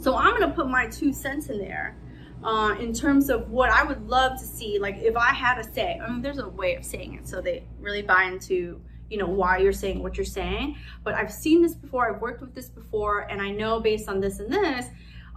So 0.00 0.16
I'm 0.16 0.36
going 0.36 0.48
to 0.48 0.54
put 0.54 0.68
my 0.68 0.86
two 0.86 1.12
cents 1.12 1.48
in 1.48 1.58
there 1.58 1.96
uh, 2.42 2.74
in 2.78 2.92
terms 2.92 3.30
of 3.30 3.50
what 3.50 3.70
I 3.70 3.84
would 3.84 4.08
love 4.08 4.38
to 4.40 4.44
see. 4.44 4.78
Like 4.78 4.96
if 4.96 5.16
I 5.16 5.30
had 5.32 5.58
a 5.58 5.64
say, 5.64 6.00
I 6.02 6.10
mean, 6.10 6.20
there's 6.20 6.38
a 6.38 6.48
way 6.48 6.74
of 6.74 6.84
saying 6.84 7.14
it 7.14 7.28
so 7.28 7.40
they 7.40 7.64
really 7.80 8.02
buy 8.02 8.24
into 8.24 8.80
you 9.08 9.16
know 9.16 9.26
why 9.26 9.56
you're 9.56 9.72
saying 9.72 10.02
what 10.02 10.16
you're 10.16 10.26
saying. 10.26 10.76
But 11.04 11.14
I've 11.14 11.32
seen 11.32 11.62
this 11.62 11.74
before. 11.74 12.12
I've 12.14 12.20
worked 12.20 12.40
with 12.40 12.54
this 12.54 12.68
before, 12.68 13.20
and 13.30 13.40
I 13.40 13.50
know 13.50 13.80
based 13.80 14.08
on 14.08 14.20
this 14.20 14.38
and 14.40 14.52
this 14.52 14.86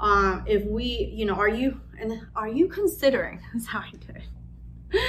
um, 0.01 0.43
if 0.47 0.65
we, 0.65 1.11
you 1.13 1.25
know, 1.25 1.35
are 1.35 1.47
you 1.47 1.79
and 1.99 2.19
are 2.35 2.49
you 2.49 2.67
considering? 2.67 3.39
That's 3.53 3.67
how 3.67 3.79
I 3.79 3.91
do 3.91 4.13
it. 4.15 4.99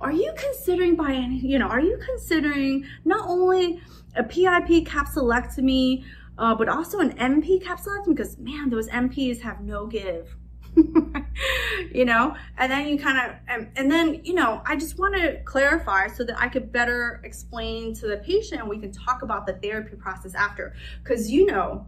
Are 0.00 0.10
you 0.10 0.32
considering 0.36 0.96
by 0.96 1.12
any, 1.12 1.38
you 1.38 1.58
know, 1.58 1.68
are 1.68 1.80
you 1.80 2.00
considering 2.04 2.84
not 3.04 3.28
only 3.28 3.80
a 4.16 4.24
PIP 4.24 4.86
capsulectomy, 4.86 6.02
uh, 6.38 6.54
but 6.54 6.68
also 6.68 6.98
an 6.98 7.16
MP 7.18 7.62
capsulectomy? 7.62 8.16
Because 8.16 8.36
man, 8.38 8.70
those 8.70 8.88
MPs 8.88 9.40
have 9.42 9.60
no 9.60 9.86
give. 9.86 10.34
you 11.92 12.04
know, 12.04 12.36
and 12.56 12.70
then 12.70 12.88
you 12.88 12.98
kind 12.98 13.18
of, 13.18 13.36
and, 13.48 13.68
and 13.76 13.90
then, 13.90 14.20
you 14.24 14.34
know, 14.34 14.62
I 14.64 14.76
just 14.76 14.98
want 14.98 15.14
to 15.16 15.40
clarify 15.44 16.06
so 16.08 16.24
that 16.24 16.40
I 16.40 16.48
could 16.48 16.72
better 16.72 17.20
explain 17.24 17.94
to 17.96 18.06
the 18.06 18.18
patient 18.18 18.60
and 18.60 18.70
we 18.70 18.78
can 18.78 18.92
talk 18.92 19.22
about 19.22 19.46
the 19.46 19.54
therapy 19.54 19.96
process 19.96 20.34
after. 20.34 20.74
Because, 21.02 21.30
you 21.30 21.46
know, 21.46 21.86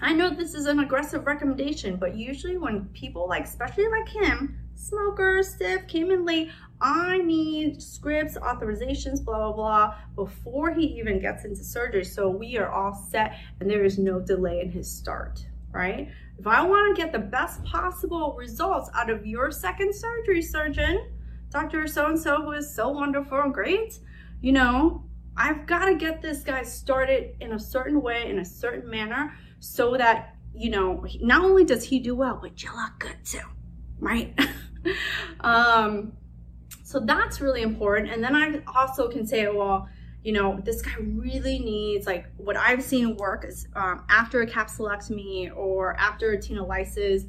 I 0.00 0.12
know 0.12 0.30
this 0.30 0.54
is 0.54 0.66
an 0.66 0.78
aggressive 0.78 1.26
recommendation, 1.26 1.96
but 1.96 2.16
usually 2.16 2.56
when 2.56 2.86
people 2.86 3.28
like, 3.28 3.44
especially 3.44 3.88
like 3.88 4.08
him, 4.08 4.58
smokers, 4.74 5.54
stiff, 5.54 5.86
came 5.88 6.10
in 6.10 6.24
late, 6.24 6.50
I 6.80 7.18
need 7.18 7.82
scripts, 7.82 8.38
authorizations, 8.38 9.24
blah, 9.24 9.38
blah, 9.38 9.52
blah, 9.52 9.94
before 10.14 10.72
he 10.72 10.86
even 10.98 11.20
gets 11.20 11.44
into 11.44 11.64
surgery. 11.64 12.04
So 12.04 12.28
we 12.28 12.56
are 12.58 12.70
all 12.70 12.94
set 12.94 13.36
and 13.60 13.68
there 13.68 13.84
is 13.84 13.98
no 13.98 14.20
delay 14.20 14.60
in 14.60 14.70
his 14.70 14.90
start, 14.90 15.44
right? 15.72 16.08
If 16.38 16.46
I 16.46 16.64
want 16.64 16.96
to 16.96 17.02
get 17.02 17.12
the 17.12 17.18
best 17.18 17.64
possible 17.64 18.36
results 18.38 18.88
out 18.94 19.10
of 19.10 19.26
your 19.26 19.50
second 19.50 19.92
surgery 19.92 20.42
surgeon, 20.42 21.10
Dr. 21.50 21.88
So-and-so, 21.88 22.42
who 22.42 22.52
is 22.52 22.72
so 22.72 22.90
wonderful 22.90 23.40
and 23.40 23.52
great, 23.52 23.98
you 24.40 24.52
know, 24.52 25.02
I've 25.36 25.66
got 25.66 25.86
to 25.86 25.96
get 25.96 26.22
this 26.22 26.44
guy 26.44 26.62
started 26.62 27.34
in 27.40 27.52
a 27.52 27.58
certain 27.58 28.00
way, 28.02 28.30
in 28.30 28.38
a 28.38 28.44
certain 28.44 28.88
manner, 28.88 29.32
so 29.60 29.96
that, 29.96 30.34
you 30.54 30.70
know, 30.70 31.04
not 31.20 31.44
only 31.44 31.64
does 31.64 31.84
he 31.84 31.98
do 31.98 32.14
well, 32.14 32.38
but 32.40 32.62
you 32.62 32.70
look 32.74 32.98
good 32.98 33.16
too, 33.24 33.40
right? 33.98 34.38
um, 35.40 36.12
so 36.84 37.00
that's 37.00 37.40
really 37.40 37.62
important. 37.62 38.10
And 38.10 38.22
then 38.22 38.34
I 38.34 38.60
also 38.74 39.08
can 39.08 39.26
say, 39.26 39.48
well, 39.48 39.88
you 40.22 40.32
know, 40.32 40.60
this 40.64 40.82
guy 40.82 40.94
really 40.98 41.58
needs, 41.58 42.06
like, 42.06 42.26
what 42.36 42.56
I've 42.56 42.82
seen 42.82 43.16
work 43.16 43.44
is 43.44 43.68
um, 43.74 44.04
after 44.08 44.42
a 44.42 44.46
capsulectomy 44.46 45.54
or 45.56 45.96
after 45.96 46.32
a 46.32 46.38
tenolysis, 46.38 47.28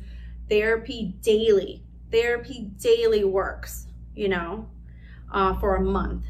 therapy 0.50 1.16
daily. 1.22 1.84
Therapy 2.12 2.72
daily 2.78 3.24
works, 3.24 3.88
you 4.16 4.30
know, 4.30 4.68
uh, 5.32 5.54
for 5.60 5.76
a 5.76 5.82
month. 5.82 6.26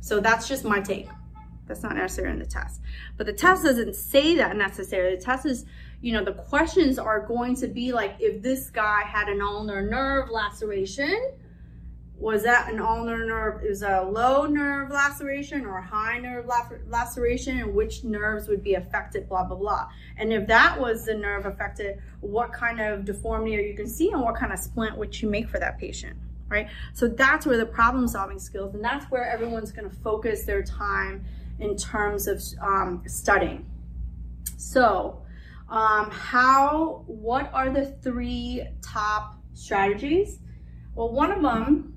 So 0.00 0.20
that's 0.20 0.46
just 0.48 0.64
my 0.64 0.80
take. 0.80 1.08
That's 1.70 1.84
not 1.84 1.94
necessarily 1.94 2.34
in 2.34 2.40
the 2.40 2.46
test. 2.46 2.80
But 3.16 3.26
the 3.26 3.32
test 3.32 3.62
doesn't 3.62 3.94
say 3.94 4.34
that 4.36 4.56
necessarily. 4.56 5.14
The 5.14 5.22
test 5.22 5.46
is, 5.46 5.66
you 6.00 6.12
know, 6.12 6.24
the 6.24 6.32
questions 6.32 6.98
are 6.98 7.24
going 7.24 7.54
to 7.56 7.68
be 7.68 7.92
like 7.92 8.16
if 8.18 8.42
this 8.42 8.70
guy 8.70 9.02
had 9.02 9.28
an 9.28 9.40
ulnar 9.40 9.80
nerve 9.88 10.30
laceration, 10.30 11.30
was 12.20 12.42
that 12.42 12.68
an 12.70 12.80
ulnar 12.80 13.24
nerve, 13.24 13.64
is 13.64 13.82
a 13.82 14.02
low 14.02 14.46
nerve 14.46 14.90
laceration 14.90 15.64
or 15.64 15.80
high 15.80 16.18
nerve 16.18 16.50
laceration 16.88 17.60
and 17.60 17.72
which 17.72 18.02
nerves 18.02 18.48
would 18.48 18.64
be 18.64 18.74
affected, 18.74 19.28
blah, 19.28 19.44
blah, 19.44 19.56
blah. 19.56 19.88
And 20.18 20.32
if 20.32 20.48
that 20.48 20.78
was 20.78 21.06
the 21.06 21.14
nerve 21.14 21.46
affected, 21.46 22.00
what 22.20 22.52
kind 22.52 22.80
of 22.80 23.04
deformity 23.04 23.56
are 23.56 23.60
you 23.60 23.76
can 23.76 23.86
see 23.86 24.10
and 24.10 24.20
what 24.20 24.34
kind 24.34 24.52
of 24.52 24.58
splint 24.58 24.98
would 24.98 25.22
you 25.22 25.30
make 25.30 25.48
for 25.48 25.60
that 25.60 25.78
patient, 25.78 26.16
right? 26.48 26.68
So 26.94 27.06
that's 27.06 27.46
where 27.46 27.56
the 27.56 27.64
problem 27.64 28.08
solving 28.08 28.40
skills 28.40 28.74
and 28.74 28.84
that's 28.84 29.08
where 29.10 29.24
everyone's 29.24 29.70
gonna 29.70 29.88
focus 29.88 30.42
their 30.42 30.62
time 30.64 31.24
in 31.60 31.76
terms 31.76 32.26
of 32.26 32.42
um, 32.62 33.02
studying. 33.06 33.66
So, 34.56 35.22
um, 35.68 36.10
how, 36.10 37.04
what 37.06 37.50
are 37.52 37.70
the 37.70 37.86
three 38.02 38.64
top 38.82 39.38
strategies? 39.54 40.38
Well, 40.94 41.12
one 41.12 41.30
of 41.30 41.42
them, 41.42 41.94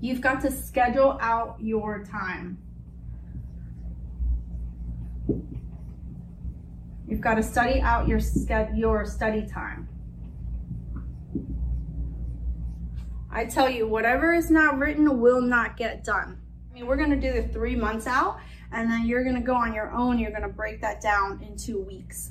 you've 0.00 0.20
got 0.20 0.40
to 0.42 0.50
schedule 0.50 1.18
out 1.20 1.56
your 1.60 2.04
time. 2.04 2.58
You've 7.06 7.20
got 7.20 7.34
to 7.34 7.42
study 7.42 7.80
out 7.80 8.08
your, 8.08 8.20
your 8.74 9.04
study 9.04 9.46
time. 9.46 9.88
I 13.30 13.46
tell 13.46 13.70
you, 13.70 13.88
whatever 13.88 14.34
is 14.34 14.50
not 14.50 14.78
written 14.78 15.20
will 15.20 15.40
not 15.40 15.76
get 15.76 16.04
done. 16.04 16.38
I 16.72 16.74
mean, 16.74 16.86
we're 16.86 16.96
gonna 16.96 17.20
do 17.20 17.32
the 17.32 17.42
three 17.48 17.76
months 17.76 18.06
out 18.06 18.38
and 18.72 18.90
then 18.90 19.06
you're 19.06 19.22
gonna 19.24 19.42
go 19.42 19.54
on 19.54 19.74
your 19.74 19.92
own, 19.92 20.18
you're 20.18 20.30
gonna 20.30 20.48
break 20.48 20.80
that 20.80 21.02
down 21.02 21.42
in 21.42 21.54
two 21.54 21.82
weeks, 21.82 22.30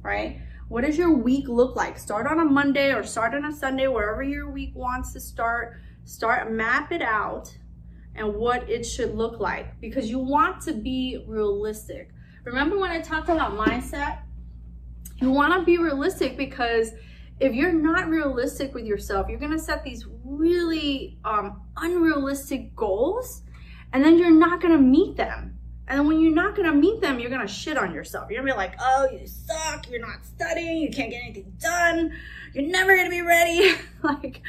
right? 0.00 0.40
What 0.68 0.84
does 0.84 0.96
your 0.96 1.12
week 1.12 1.48
look 1.48 1.74
like? 1.74 1.98
Start 1.98 2.28
on 2.28 2.38
a 2.38 2.44
Monday 2.44 2.92
or 2.92 3.02
start 3.02 3.34
on 3.34 3.44
a 3.46 3.52
Sunday, 3.52 3.88
wherever 3.88 4.22
your 4.22 4.48
week 4.48 4.70
wants 4.76 5.12
to 5.14 5.20
start. 5.20 5.80
Start, 6.04 6.52
map 6.52 6.92
it 6.92 7.02
out 7.02 7.56
and 8.14 8.36
what 8.36 8.68
it 8.70 8.84
should 8.84 9.16
look 9.16 9.40
like 9.40 9.80
because 9.80 10.08
you 10.08 10.20
want 10.20 10.60
to 10.62 10.72
be 10.72 11.24
realistic. 11.26 12.10
Remember 12.44 12.78
when 12.78 12.92
I 12.92 13.00
talked 13.00 13.28
about 13.28 13.58
mindset? 13.58 14.20
You 15.16 15.32
wanna 15.32 15.64
be 15.64 15.78
realistic 15.78 16.36
because 16.36 16.92
if 17.40 17.54
you're 17.54 17.72
not 17.72 18.08
realistic 18.08 18.72
with 18.72 18.84
yourself, 18.86 19.28
you're 19.28 19.40
gonna 19.40 19.58
set 19.58 19.82
these 19.82 20.06
really 20.24 21.18
um, 21.24 21.62
unrealistic 21.76 22.76
goals 22.76 23.42
and 23.92 24.04
then 24.04 24.18
you're 24.18 24.30
not 24.30 24.60
gonna 24.60 24.78
meet 24.78 25.16
them. 25.16 25.58
And 25.88 25.98
then 25.98 26.06
when 26.06 26.20
you're 26.20 26.34
not 26.34 26.54
gonna 26.54 26.72
meet 26.72 27.00
them, 27.00 27.18
you're 27.18 27.30
gonna 27.30 27.48
shit 27.48 27.76
on 27.76 27.92
yourself. 27.92 28.30
You're 28.30 28.40
gonna 28.40 28.52
be 28.52 28.56
like, 28.56 28.74
oh, 28.80 29.08
you 29.10 29.26
suck, 29.26 29.90
you're 29.90 30.00
not 30.00 30.24
studying, 30.24 30.78
you 30.82 30.90
can't 30.90 31.10
get 31.10 31.22
anything 31.24 31.52
done, 31.58 32.12
you're 32.54 32.68
never 32.68 32.96
gonna 32.96 33.10
be 33.10 33.22
ready. 33.22 33.74
like, 34.02 34.42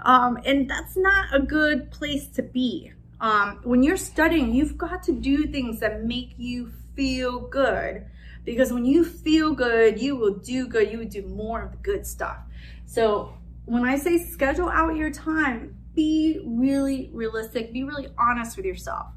um, 0.00 0.38
and 0.44 0.68
that's 0.68 0.96
not 0.96 1.26
a 1.32 1.40
good 1.40 1.90
place 1.90 2.26
to 2.28 2.42
be. 2.42 2.92
Um, 3.20 3.60
when 3.64 3.82
you're 3.82 3.96
studying, 3.96 4.54
you've 4.54 4.78
got 4.78 5.02
to 5.04 5.12
do 5.12 5.46
things 5.46 5.78
that 5.80 6.04
make 6.04 6.34
you 6.36 6.72
feel 6.96 7.40
good. 7.40 8.06
Because 8.44 8.72
when 8.72 8.84
you 8.84 9.04
feel 9.04 9.52
good, 9.52 10.00
you 10.00 10.16
will 10.16 10.34
do 10.34 10.66
good, 10.66 10.90
you 10.90 10.98
will 10.98 11.08
do 11.08 11.22
more 11.22 11.62
of 11.62 11.72
the 11.72 11.76
good 11.78 12.06
stuff. 12.06 12.38
So 12.86 13.34
when 13.66 13.84
I 13.84 13.96
say 13.96 14.18
schedule 14.18 14.68
out 14.68 14.96
your 14.96 15.10
time, 15.10 15.76
be 15.94 16.40
really 16.44 17.10
realistic, 17.12 17.72
be 17.72 17.84
really 17.84 18.08
honest 18.18 18.56
with 18.56 18.66
yourself. 18.66 19.08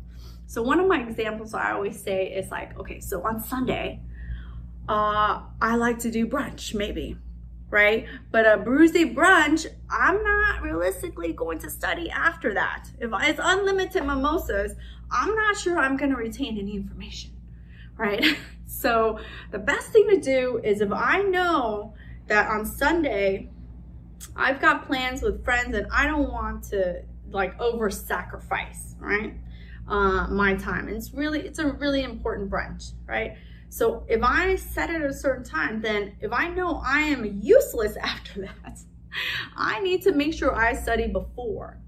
So 0.45 0.61
one 0.61 0.79
of 0.79 0.87
my 0.87 1.01
examples 1.01 1.53
I 1.53 1.71
always 1.71 1.99
say 1.99 2.27
is 2.27 2.51
like, 2.51 2.77
okay, 2.79 2.99
so 2.99 3.23
on 3.23 3.43
Sunday, 3.43 4.01
uh, 4.87 5.41
I 5.61 5.75
like 5.75 5.99
to 5.99 6.11
do 6.11 6.27
brunch, 6.27 6.75
maybe, 6.75 7.17
right? 7.69 8.05
But 8.31 8.45
a 8.45 8.57
Brucey 8.57 9.13
brunch, 9.13 9.65
I'm 9.89 10.21
not 10.23 10.61
realistically 10.61 11.33
going 11.33 11.59
to 11.59 11.69
study 11.69 12.09
after 12.09 12.53
that. 12.53 12.87
If 12.99 13.11
it's 13.13 13.39
unlimited 13.41 14.05
mimosas, 14.05 14.73
I'm 15.09 15.33
not 15.35 15.57
sure 15.57 15.79
I'm 15.79 15.97
going 15.97 16.11
to 16.11 16.17
retain 16.17 16.59
any 16.59 16.75
information, 16.75 17.31
right? 17.97 18.23
so 18.67 19.19
the 19.51 19.59
best 19.59 19.91
thing 19.91 20.07
to 20.09 20.19
do 20.19 20.59
is 20.63 20.81
if 20.81 20.91
I 20.91 21.21
know 21.21 21.93
that 22.27 22.49
on 22.49 22.65
Sunday 22.65 23.49
I've 24.35 24.61
got 24.61 24.85
plans 24.85 25.21
with 25.21 25.43
friends 25.43 25.75
and 25.75 25.87
I 25.91 26.07
don't 26.07 26.31
want 26.31 26.63
to 26.65 27.03
like 27.29 27.59
over 27.59 27.89
sacrifice, 27.89 28.95
right? 28.99 29.33
Uh, 29.87 30.27
my 30.27 30.55
time. 30.55 30.87
And 30.87 30.95
it's 30.95 31.13
really, 31.13 31.41
it's 31.41 31.59
a 31.59 31.73
really 31.73 32.03
important 32.03 32.49
brunch, 32.49 32.91
right? 33.05 33.37
So 33.69 34.05
if 34.07 34.21
I 34.23 34.55
set 34.55 34.89
it 34.89 35.01
at 35.01 35.09
a 35.09 35.13
certain 35.13 35.43
time, 35.43 35.81
then 35.81 36.15
if 36.21 36.31
I 36.31 36.47
know 36.47 36.81
I 36.85 37.01
am 37.01 37.39
useless 37.41 37.97
after 38.01 38.41
that, 38.41 38.79
I 39.55 39.79
need 39.79 40.03
to 40.03 40.11
make 40.11 40.33
sure 40.33 40.55
I 40.55 40.73
study 40.73 41.07
before. 41.07 41.79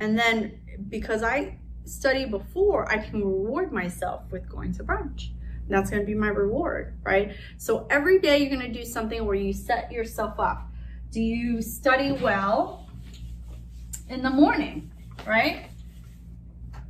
And 0.00 0.18
then 0.18 0.60
because 0.88 1.22
I 1.22 1.58
study 1.84 2.24
before, 2.26 2.90
I 2.90 2.98
can 2.98 3.20
reward 3.20 3.72
myself 3.72 4.22
with 4.30 4.48
going 4.48 4.72
to 4.74 4.84
brunch, 4.84 5.30
That's 5.68 5.90
going 5.90 6.02
to 6.02 6.06
be 6.06 6.14
my 6.14 6.28
reward, 6.28 6.94
right? 7.02 7.34
So 7.56 7.86
every 7.90 8.18
day 8.20 8.38
you're 8.38 8.50
going 8.50 8.72
to 8.72 8.78
do 8.78 8.84
something 8.84 9.24
where 9.24 9.36
you 9.36 9.52
set 9.52 9.90
yourself 9.90 10.38
up. 10.38 10.68
Do 11.10 11.22
you 11.22 11.62
study 11.62 12.12
well 12.12 12.86
in 14.10 14.22
the 14.22 14.28
morning, 14.28 14.90
right? 15.26 15.70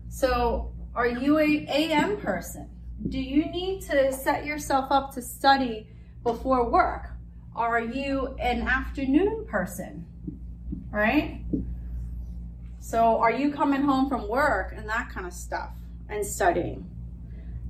So 0.08 0.72
are 0.92 1.06
you 1.06 1.38
a 1.38 1.64
AM 1.68 2.16
person? 2.16 2.68
Do 3.08 3.20
you 3.20 3.46
need 3.46 3.82
to 3.82 4.12
set 4.12 4.44
yourself 4.44 4.90
up 4.90 5.14
to 5.14 5.22
study 5.22 5.86
before 6.24 6.68
work? 6.68 7.10
Are 7.54 7.80
you 7.80 8.34
an 8.40 8.62
afternoon 8.62 9.46
person? 9.48 10.04
Right? 10.90 11.44
So 12.80 13.18
are 13.18 13.30
you 13.30 13.52
coming 13.52 13.82
home 13.82 14.08
from 14.08 14.28
work 14.28 14.74
and 14.76 14.88
that 14.88 15.10
kind 15.10 15.28
of 15.28 15.32
stuff 15.32 15.70
and 16.08 16.26
studying? 16.26 16.90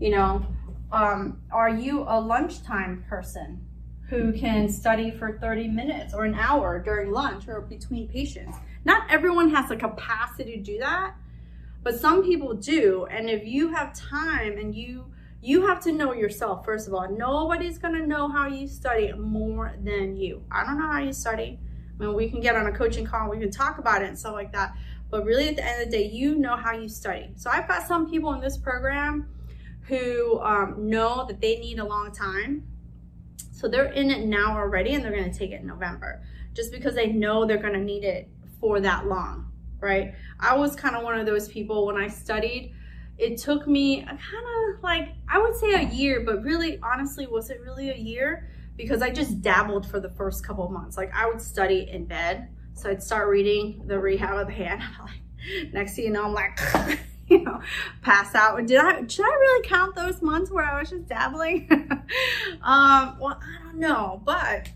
You 0.01 0.13
know, 0.13 0.47
um, 0.93 1.43
are 1.53 1.69
you 1.69 2.05
a 2.09 2.19
lunchtime 2.19 3.05
person 3.07 3.68
who 4.09 4.33
can 4.33 4.69
study 4.69 5.11
for 5.11 5.39
30 5.39 5.69
minutes 5.69 6.15
or 6.15 6.25
an 6.25 6.35
hour 6.35 6.79
during 6.79 7.13
lunch 7.13 7.47
or 7.47 7.61
between 7.61 8.09
patients? 8.09 8.57
Not 8.85 9.03
everyone 9.11 9.51
has 9.51 9.69
the 9.69 9.77
capacity 9.77 10.57
to 10.57 10.63
do 10.63 10.79
that, 10.79 11.15
but 11.83 11.99
some 11.99 12.25
people 12.25 12.55
do. 12.55 13.07
And 13.11 13.29
if 13.29 13.47
you 13.47 13.69
have 13.69 13.95
time 13.95 14.59
and 14.59 14.75
you 14.75 15.07
you 15.41 15.67
have 15.69 15.81
to 15.85 15.93
know 15.93 16.13
yourself 16.13 16.65
first 16.65 16.89
of 16.89 16.95
all. 16.95 17.09
Nobody's 17.09 17.79
gonna 17.79 18.05
know 18.05 18.29
how 18.29 18.49
you 18.49 18.67
study 18.67 19.13
more 19.13 19.73
than 19.85 20.17
you. 20.17 20.43
I 20.51 20.65
don't 20.65 20.79
know 20.81 20.91
how 20.91 21.01
you 21.01 21.13
study. 21.13 21.61
I 21.99 22.05
mean, 22.05 22.15
we 22.15 22.29
can 22.29 22.41
get 22.41 22.57
on 22.57 22.67
a 22.67 22.73
coaching 22.73 23.05
call, 23.05 23.31
we 23.31 23.39
can 23.39 23.51
talk 23.51 23.79
about 23.79 24.03
it 24.03 24.09
and 24.09 24.19
stuff 24.19 24.35
like 24.35 24.53
that. 24.53 24.77
But 25.11 25.25
really, 25.25 25.49
at 25.49 25.57
the 25.57 25.65
end 25.65 25.83
of 25.83 25.91
the 25.91 25.97
day, 25.97 26.11
you 26.11 26.35
know 26.35 26.57
how 26.57 26.73
you 26.73 26.89
study. 26.89 27.31
So 27.37 27.51
I've 27.51 27.67
got 27.67 27.87
some 27.87 28.11
people 28.11 28.33
in 28.35 28.41
this 28.41 28.57
program 28.59 29.29
who 29.83 30.41
um, 30.41 30.75
know 30.91 31.25
that 31.27 31.41
they 31.41 31.57
need 31.59 31.79
a 31.79 31.85
long 31.85 32.13
time. 32.13 32.65
So 33.59 33.67
they're 33.67 33.91
in 33.91 34.13
it 34.13 34.25
now 34.25 34.57
already 34.57 34.95
and 34.95 35.05
they're 35.05 35.11
to 35.33 35.37
take 35.37 35.51
it 35.51 35.63
in 35.63 35.67
November 35.67 36.23
just 36.55 36.71
because 36.71 36.95
they 36.95 37.09
know 37.09 37.45
they're 37.45 37.59
to 37.75 37.81
need 37.81 38.05
it 38.05 38.31
for 38.61 38.79
that 38.79 39.09
long, 39.09 39.51
right? 39.81 40.15
I 40.39 40.57
was 40.57 40.77
kind 40.77 40.95
of 40.95 41.03
one 41.03 41.19
of 41.19 41.27
those 41.27 41.49
people 41.49 41.85
when 41.85 41.97
I 41.97 42.07
studied. 42.07 42.73
It 43.19 43.37
took 43.37 43.67
me 43.67 44.05
kind 44.05 44.21
of 44.21 44.81
like, 44.85 45.09
I 45.29 45.39
would 45.41 45.57
say 45.57 45.75
a 45.75 45.89
year, 45.89 46.23
but 46.25 46.45
really, 46.45 46.79
honestly, 46.85 47.27
was 47.27 47.51
it 47.51 47.61
really 47.61 47.91
a 47.91 47.97
year? 47.97 48.49
Because 48.77 49.03
I 49.03 49.11
just 49.11 49.43
dabbled 49.43 49.91
for 49.91 49.99
the 49.99 50.11
first 50.11 50.47
couple 50.47 50.65
of 50.65 50.71
months. 50.71 50.97
Like, 50.97 51.13
I 51.13 51.27
would 51.27 51.41
study 51.41 51.89
in 51.91 52.05
bed. 52.05 52.51
So 52.75 52.89
I'd 52.89 53.03
start 53.03 53.29
reading 53.29 53.83
the 53.89 53.99
Rehab 53.99 54.37
of 54.37 54.47
the 54.47 54.53
Hand. 54.53 54.83
Next 55.73 55.97
thing 55.97 56.05
you 56.05 56.11
know, 56.13 56.27
I'm 56.27 56.33
like, 56.33 56.61
you 57.31 57.45
know, 57.45 57.61
pass 58.03 58.35
out. 58.35 58.65
Did 58.67 58.79
I 58.79 59.07
should 59.07 59.25
I 59.25 59.29
really 59.29 59.69
count 59.69 59.95
those 59.95 60.23
months 60.23 60.51
where 60.51 60.65
I 60.65 60.81
was 60.81 60.91
just 60.91 61.09
dabbling? 61.09 61.69
um, 62.63 63.17
well, 63.21 63.41
I 63.41 63.65
don't 63.65 63.79
know, 63.79 64.23
but 64.25 64.71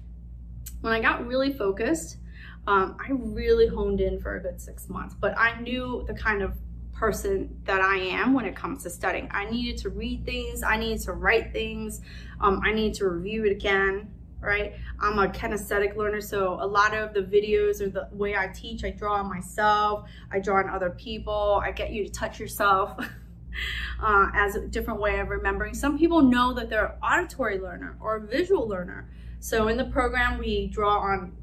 when 0.83 0.93
I 0.93 1.01
got 1.01 1.27
really 1.27 1.53
focused, 1.53 2.19
um, 2.67 2.97
I 3.01 3.13
really 3.13 3.67
honed 3.67 4.01
in 4.01 4.21
for 4.21 4.37
a 4.37 4.43
good 4.43 4.61
six 4.61 4.89
months. 4.89 5.15
But 5.19 5.37
I 5.39 5.61
knew 5.61 6.05
the 6.07 6.15
kind 6.15 6.43
of 6.43 6.57
person 6.93 7.61
that 7.65 7.81
I 7.81 7.97
am 7.97 8.35
when 8.35 8.45
it 8.45 8.55
comes 8.55 8.83
to 8.85 8.91
studying. 8.91 9.29
I 9.33 9.51
needed 9.51 9.79
to 9.79 9.91
read 9.91 10.25
things, 10.25 10.63
I 10.63 10.77
needed 10.77 11.01
to 11.05 11.13
write 11.13 11.53
things, 11.53 12.01
um, 12.41 12.61
I 12.65 12.73
needed 12.73 12.95
to 12.99 13.09
review 13.09 13.45
it 13.45 13.53
again 13.53 14.11
right? 14.43 14.75
I'm 15.01 15.19
a 15.19 15.29
kinesthetic 15.29 15.97
learner, 15.97 16.21
so 16.21 16.59
a 16.61 16.67
lot 16.67 16.95
of 16.95 17.15
the 17.15 17.21
videos 17.21 17.81
or 17.81 17.89
the 17.89 18.09
way 18.13 18.35
I 18.35 18.49
teach, 18.49 18.85
I 18.85 18.91
draw 18.91 19.15
on 19.15 19.29
myself, 19.29 20.09
I 20.31 20.41
draw 20.41 20.59
on 20.59 20.69
other 20.69 20.91
people, 20.91 21.63
I 21.65 21.71
get 21.71 21.93
you 21.93 22.05
to 22.05 22.11
touch 22.11 22.41
yourself 22.41 22.99
uh, 24.03 24.31
as 24.35 24.57
a 24.57 24.67
different 24.67 25.01
way 25.01 25.21
of 25.21 25.29
remembering. 25.29 25.75
Some 25.75 25.97
people 25.97 26.21
know 26.21 26.53
that 26.55 26.69
they're 26.69 26.87
an 26.87 26.99
auditory 27.03 27.59
learner 27.59 27.97
or 28.01 28.17
a 28.17 28.27
visual 28.27 28.67
learner. 28.67 29.09
So 29.39 29.69
in 29.69 29.77
the 29.77 29.85
program, 29.85 30.39
we 30.39 30.67
draw 30.67 30.99
on 30.99 31.37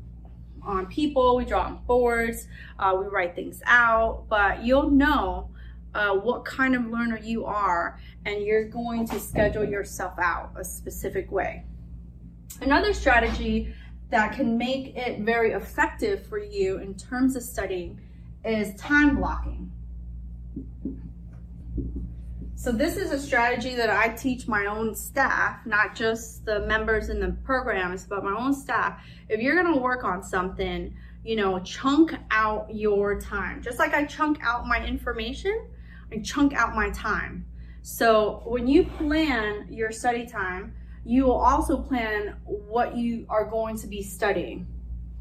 on 0.61 0.85
people, 0.87 1.37
we 1.37 1.45
draw 1.45 1.61
on 1.61 1.79
boards, 1.87 2.47
uh, 2.79 2.93
we 2.99 3.05
write 3.07 3.33
things 3.33 3.61
out, 3.65 4.25
but 4.29 4.61
you'll 4.61 4.89
know 4.89 5.49
uh, 5.95 6.13
what 6.13 6.43
kind 6.43 6.75
of 6.75 6.85
learner 6.87 7.17
you 7.17 7.45
are, 7.45 7.99
and 8.25 8.43
you're 8.43 8.67
going 8.67 9.07
to 9.07 9.19
schedule 9.19 9.63
yourself 9.63 10.13
out 10.19 10.51
a 10.57 10.63
specific 10.63 11.31
way. 11.31 11.63
Another 12.61 12.93
strategy 12.93 13.73
that 14.09 14.35
can 14.35 14.57
make 14.57 14.95
it 14.97 15.21
very 15.21 15.51
effective 15.51 16.25
for 16.25 16.37
you 16.37 16.79
in 16.79 16.95
terms 16.95 17.35
of 17.35 17.43
studying 17.43 18.01
is 18.43 18.75
time 18.75 19.15
blocking. 19.15 19.71
So 22.55 22.73
this 22.73 22.97
is 22.97 23.11
a 23.11 23.19
strategy 23.19 23.75
that 23.75 23.89
I 23.89 24.09
teach 24.09 24.45
my 24.45 24.65
own 24.65 24.93
staff, 24.93 25.65
not 25.65 25.95
just 25.95 26.43
the 26.43 26.59
members 26.61 27.07
in 27.07 27.21
the 27.21 27.31
programs, 27.45 28.05
but 28.05 28.21
my 28.23 28.35
own 28.37 28.53
staff. 28.53 29.01
If 29.29 29.39
you're 29.39 29.55
gonna 29.55 29.77
work 29.79 30.03
on 30.03 30.21
something, 30.21 30.93
you 31.23 31.37
know, 31.37 31.59
chunk 31.59 32.13
out 32.31 32.67
your 32.75 33.19
time. 33.21 33.61
Just 33.61 33.79
like 33.79 33.93
I 33.93 34.03
chunk 34.03 34.39
out 34.41 34.67
my 34.67 34.85
information, 34.85 35.67
I 36.11 36.17
chunk 36.17 36.53
out 36.53 36.75
my 36.75 36.89
time. 36.89 37.45
So 37.81 38.41
when 38.45 38.67
you 38.67 38.83
plan 38.83 39.67
your 39.69 39.93
study 39.93 40.25
time, 40.25 40.73
you 41.05 41.25
will 41.25 41.39
also 41.39 41.77
plan 41.77 42.35
what 42.45 42.95
you 42.95 43.25
are 43.29 43.45
going 43.45 43.77
to 43.79 43.87
be 43.87 44.03
studying, 44.03 44.67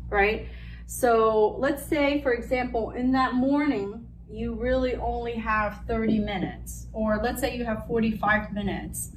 right? 0.08 0.48
So 0.86 1.56
let's 1.58 1.84
say, 1.84 2.22
for 2.22 2.32
example, 2.32 2.90
in 2.90 3.12
that 3.12 3.34
morning, 3.34 4.06
you 4.30 4.54
really 4.54 4.96
only 4.96 5.34
have 5.34 5.82
30 5.86 6.18
minutes, 6.18 6.86
or 6.92 7.20
let's 7.22 7.40
say 7.40 7.56
you 7.56 7.64
have 7.64 7.86
45 7.86 8.52
minutes, 8.52 9.12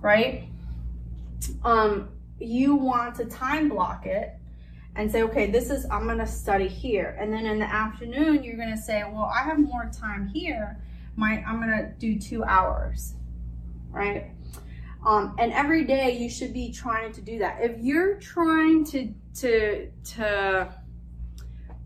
right? 0.00 0.48
Um, 1.64 2.10
you 2.38 2.74
want 2.76 3.14
to 3.16 3.24
time 3.26 3.68
block 3.68 4.06
it 4.06 4.36
and 4.96 5.10
say, 5.10 5.22
okay, 5.22 5.50
this 5.50 5.70
is, 5.70 5.86
I'm 5.90 6.06
gonna 6.06 6.26
study 6.26 6.68
here. 6.68 7.16
And 7.18 7.32
then 7.32 7.46
in 7.46 7.58
the 7.58 7.72
afternoon, 7.72 8.44
you're 8.44 8.56
gonna 8.56 8.76
say, 8.76 9.02
well, 9.04 9.30
I 9.34 9.42
have 9.42 9.58
more 9.58 9.90
time 9.92 10.28
here. 10.28 10.80
My, 11.16 11.42
I'm 11.46 11.60
gonna 11.60 11.92
do 11.98 12.18
two 12.18 12.44
hours, 12.44 13.14
right? 13.90 14.30
Um, 15.04 15.34
and 15.38 15.52
every 15.52 15.84
day 15.84 16.16
you 16.16 16.30
should 16.30 16.52
be 16.52 16.72
trying 16.72 17.12
to 17.12 17.20
do 17.20 17.38
that. 17.38 17.58
If 17.60 17.78
you're 17.78 18.14
trying 18.16 18.84
to 18.86 19.12
to 19.40 19.90
to 19.90 20.74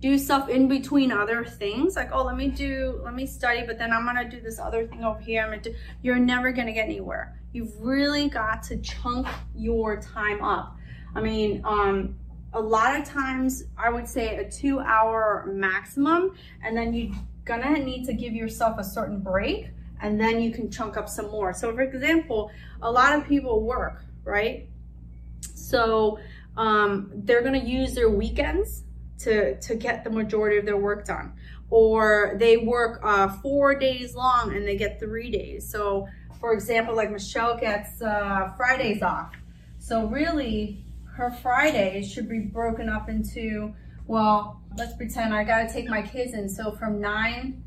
do 0.01 0.17
stuff 0.17 0.49
in 0.49 0.69
between 0.69 1.11
other 1.11 1.45
things, 1.45 1.97
like 1.97 2.11
oh 2.13 2.25
let 2.25 2.37
me 2.37 2.49
do 2.49 3.01
let 3.05 3.15
me 3.15 3.27
study, 3.27 3.65
but 3.67 3.79
then 3.79 3.93
I'm 3.93 4.05
gonna 4.05 4.29
do 4.29 4.41
this 4.41 4.61
other 4.61 4.87
thing 4.87 5.05
over 5.05 5.19
here. 5.19 5.43
I'm 5.43 5.51
gonna 5.51 5.63
do, 5.63 5.75
you're 6.03 6.19
never 6.19 6.53
gonna 6.53 6.73
get 6.73 6.85
anywhere. 6.85 7.41
You've 7.53 7.75
really 7.81 8.29
got 8.29 8.63
to 8.65 8.77
chunk 8.79 9.27
your 9.55 10.01
time 10.01 10.45
up. 10.45 10.77
I 11.17 11.21
mean, 11.21 11.63
um, 11.65 12.17
a 12.53 12.61
lot 12.61 12.99
of 13.01 13.05
times 13.05 13.65
I 13.77 13.91
would 13.91 14.07
say 14.07 14.37
a 14.37 14.49
two 14.49 14.79
hour 14.79 15.51
maximum, 15.53 16.37
and 16.63 16.77
then 16.77 16.95
you're 16.95 17.17
gonna 17.45 17.83
need 17.83 18.05
to 18.05 18.13
give 18.13 18.33
yourself 18.33 18.79
a 18.79 18.85
certain 18.85 19.19
break 19.21 19.71
and 20.01 20.21
then 20.21 20.41
you 20.41 20.51
can 20.51 20.71
chunk 20.71 20.97
up 20.97 21.09
some 21.09 21.31
more. 21.31 21.53
So 21.53 21.75
for 21.75 21.83
example, 21.83 22.51
a 22.83 22.91
lot 22.91 23.19
of 23.19 23.27
people 23.27 23.63
work, 23.63 24.05
right? 24.25 24.69
So 25.41 26.19
um, 26.57 27.11
they're 27.15 27.43
gonna 27.43 27.59
use 27.59 27.95
their 27.95 28.11
weekends 28.11 28.85
to, 29.21 29.59
to 29.61 29.75
get 29.75 30.05
the 30.05 30.11
majority 30.11 30.59
of 30.59 30.65
their 30.65 30.77
work 30.77 31.05
done. 31.05 31.33
Or 31.71 32.37
they 32.37 32.57
work 32.57 33.01
uh, 33.03 33.29
four 33.29 33.75
days 33.75 34.15
long 34.15 34.55
and 34.55 34.67
they 34.67 34.77
get 34.77 34.99
three 34.99 35.31
days. 35.31 35.69
So 35.69 36.09
for 36.41 36.53
example, 36.53 36.95
like 36.95 37.11
Michelle 37.11 37.59
gets 37.59 38.01
uh, 38.01 38.53
Fridays 38.57 39.03
off. 39.03 39.35
So 39.79 40.07
really 40.07 40.85
her 41.15 41.31
Fridays 41.31 42.11
should 42.11 42.29
be 42.29 42.39
broken 42.39 42.89
up 42.89 43.09
into, 43.09 43.75
well, 44.07 44.63
let's 44.77 44.95
pretend 44.95 45.35
I 45.35 45.45
gotta 45.45 45.71
take 45.73 45.89
my 45.89 46.01
kids 46.01 46.33
in. 46.33 46.49
So 46.49 46.73
from 46.73 47.01
nine 47.01 47.63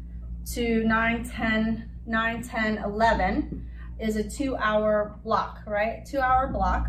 to 0.53 0.83
9, 0.83 1.29
10, 1.29 1.90
9, 2.11 2.43
10, 2.43 2.77
11 2.79 3.69
is 3.99 4.17
a 4.17 4.23
two 4.29 4.55
hour 4.57 5.15
block, 5.23 5.61
right? 5.65 6.05
Two 6.05 6.19
hour 6.19 6.47
block. 6.47 6.87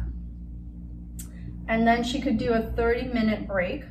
And 1.69 1.87
then 1.87 2.03
she 2.03 2.21
could 2.21 2.39
do 2.39 2.53
a 2.53 2.61
30 2.61 3.05
minute 3.05 3.47
break. 3.47 3.85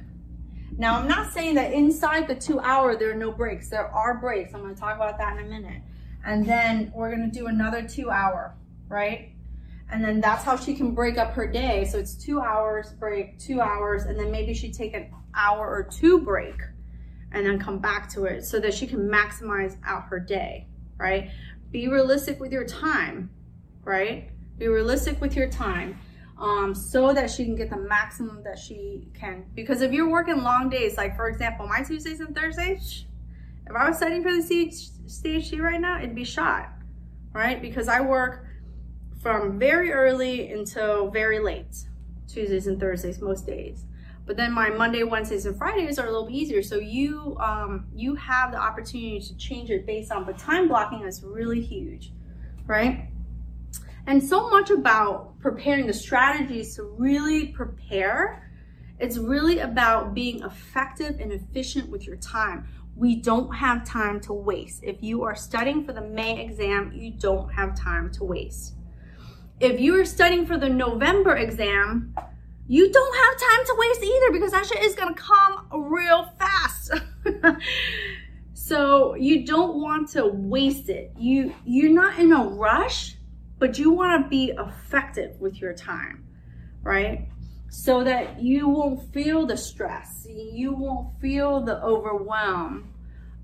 Now, 0.77 0.99
I'm 0.99 1.07
not 1.07 1.31
saying 1.31 1.55
that 1.55 1.71
inside 1.71 2.27
the 2.27 2.35
two 2.35 2.59
hour, 2.59 2.95
there 2.95 3.11
are 3.11 3.15
no 3.15 3.31
breaks. 3.31 3.69
There 3.69 3.87
are 3.87 4.19
breaks. 4.19 4.53
I'm 4.53 4.61
going 4.61 4.75
to 4.75 4.79
talk 4.79 4.95
about 4.95 5.17
that 5.19 5.37
in 5.37 5.45
a 5.45 5.49
minute. 5.49 5.81
And 6.25 6.45
then 6.45 6.91
we're 6.93 7.15
going 7.15 7.31
to 7.31 7.39
do 7.39 7.47
another 7.47 7.87
two 7.87 8.09
hour, 8.09 8.55
right? 8.89 9.29
And 9.89 10.03
then 10.03 10.21
that's 10.21 10.43
how 10.43 10.57
she 10.57 10.73
can 10.73 10.93
break 10.93 11.17
up 11.17 11.33
her 11.33 11.47
day. 11.47 11.85
So 11.85 11.97
it's 11.97 12.13
two 12.13 12.41
hours 12.41 12.91
break, 12.93 13.39
two 13.39 13.61
hours, 13.61 14.03
and 14.03 14.19
then 14.19 14.31
maybe 14.31 14.53
she 14.53 14.71
take 14.71 14.93
an 14.93 15.11
hour 15.33 15.67
or 15.69 15.83
two 15.83 16.19
break 16.19 16.55
and 17.31 17.45
then 17.45 17.59
come 17.59 17.79
back 17.79 18.09
to 18.09 18.25
it 18.25 18.43
so 18.43 18.59
that 18.59 18.73
she 18.73 18.85
can 18.85 19.07
maximize 19.07 19.77
out 19.85 20.03
her 20.03 20.19
day 20.19 20.67
right? 21.01 21.31
Be 21.71 21.87
realistic 21.87 22.39
with 22.39 22.51
your 22.51 22.65
time, 22.65 23.31
right? 23.83 24.29
Be 24.57 24.67
realistic 24.67 25.19
with 25.19 25.35
your 25.35 25.49
time 25.49 25.99
um, 26.37 26.75
so 26.75 27.13
that 27.13 27.29
she 27.29 27.43
can 27.43 27.55
get 27.55 27.69
the 27.69 27.77
maximum 27.77 28.43
that 28.43 28.59
she 28.59 29.07
can. 29.13 29.45
Because 29.55 29.81
if 29.81 29.91
you're 29.91 30.09
working 30.09 30.43
long 30.43 30.69
days, 30.69 30.97
like 30.97 31.15
for 31.15 31.27
example, 31.27 31.67
my 31.67 31.81
Tuesdays 31.81 32.19
and 32.19 32.35
Thursdays, 32.35 33.05
if 33.67 33.75
I 33.75 33.87
was 33.87 33.97
studying 33.97 34.21
for 34.21 34.31
the 34.31 34.41
stage 35.07 35.53
right 35.53 35.81
now, 35.81 35.97
it'd 35.97 36.15
be 36.15 36.23
shot, 36.23 36.69
right? 37.33 37.61
Because 37.61 37.87
I 37.87 38.01
work 38.01 38.45
from 39.21 39.57
very 39.57 39.91
early 39.91 40.51
until 40.51 41.09
very 41.09 41.39
late, 41.39 41.75
Tuesdays 42.27 42.67
and 42.67 42.79
Thursdays, 42.79 43.21
most 43.21 43.47
days. 43.47 43.85
But 44.25 44.37
then 44.37 44.51
my 44.51 44.69
Monday, 44.69 45.03
Wednesdays, 45.03 45.45
and 45.45 45.57
Fridays 45.57 45.97
are 45.99 46.07
a 46.07 46.11
little 46.11 46.27
bit 46.27 46.35
easier. 46.35 46.61
So 46.61 46.77
you 46.77 47.35
um, 47.39 47.87
you 47.93 48.15
have 48.15 48.51
the 48.51 48.57
opportunity 48.57 49.19
to 49.19 49.35
change 49.37 49.69
it 49.69 49.85
based 49.85 50.11
on, 50.11 50.25
but 50.25 50.37
time 50.37 50.67
blocking 50.67 51.01
is 51.01 51.23
really 51.23 51.61
huge, 51.61 52.13
right? 52.65 53.09
And 54.07 54.23
so 54.23 54.49
much 54.49 54.69
about 54.69 55.39
preparing 55.39 55.87
the 55.87 55.93
strategies 55.93 56.75
to 56.75 56.83
really 56.83 57.47
prepare. 57.47 58.51
It's 58.99 59.17
really 59.17 59.59
about 59.59 60.13
being 60.13 60.43
effective 60.43 61.19
and 61.19 61.31
efficient 61.31 61.89
with 61.89 62.05
your 62.05 62.17
time. 62.17 62.67
We 62.95 63.15
don't 63.15 63.51
have 63.55 63.85
time 63.85 64.19
to 64.21 64.33
waste. 64.33 64.83
If 64.83 65.01
you 65.01 65.23
are 65.23 65.35
studying 65.35 65.85
for 65.85 65.93
the 65.93 66.01
May 66.01 66.43
exam, 66.43 66.91
you 66.93 67.11
don't 67.11 67.49
have 67.49 67.75
time 67.75 68.11
to 68.13 68.23
waste. 68.23 68.75
If 69.59 69.79
you 69.79 69.99
are 69.99 70.05
studying 70.05 70.45
for 70.45 70.57
the 70.57 70.69
November 70.69 71.35
exam, 71.37 72.15
you 72.71 72.89
don't 72.89 73.15
have 73.17 73.49
time 73.49 73.65
to 73.65 73.75
waste 73.77 74.01
either 74.01 74.31
because 74.31 74.51
that 74.53 74.65
shit 74.65 74.81
is 74.81 74.95
gonna 74.95 75.13
come 75.13 75.91
real 75.91 76.31
fast. 76.39 76.93
so 78.53 79.13
you 79.15 79.45
don't 79.45 79.81
want 79.81 80.07
to 80.11 80.25
waste 80.27 80.87
it. 80.87 81.11
You 81.17 81.53
you're 81.65 81.91
not 81.91 82.17
in 82.17 82.31
a 82.31 82.45
rush, 82.45 83.17
but 83.59 83.77
you 83.77 83.91
want 83.91 84.23
to 84.23 84.29
be 84.29 84.53
effective 84.57 85.35
with 85.41 85.59
your 85.59 85.73
time, 85.73 86.25
right? 86.81 87.27
So 87.67 88.05
that 88.05 88.41
you 88.41 88.69
won't 88.69 89.13
feel 89.13 89.45
the 89.45 89.57
stress, 89.57 90.25
you 90.29 90.71
won't 90.71 91.19
feel 91.19 91.59
the 91.59 91.83
overwhelm 91.83 92.93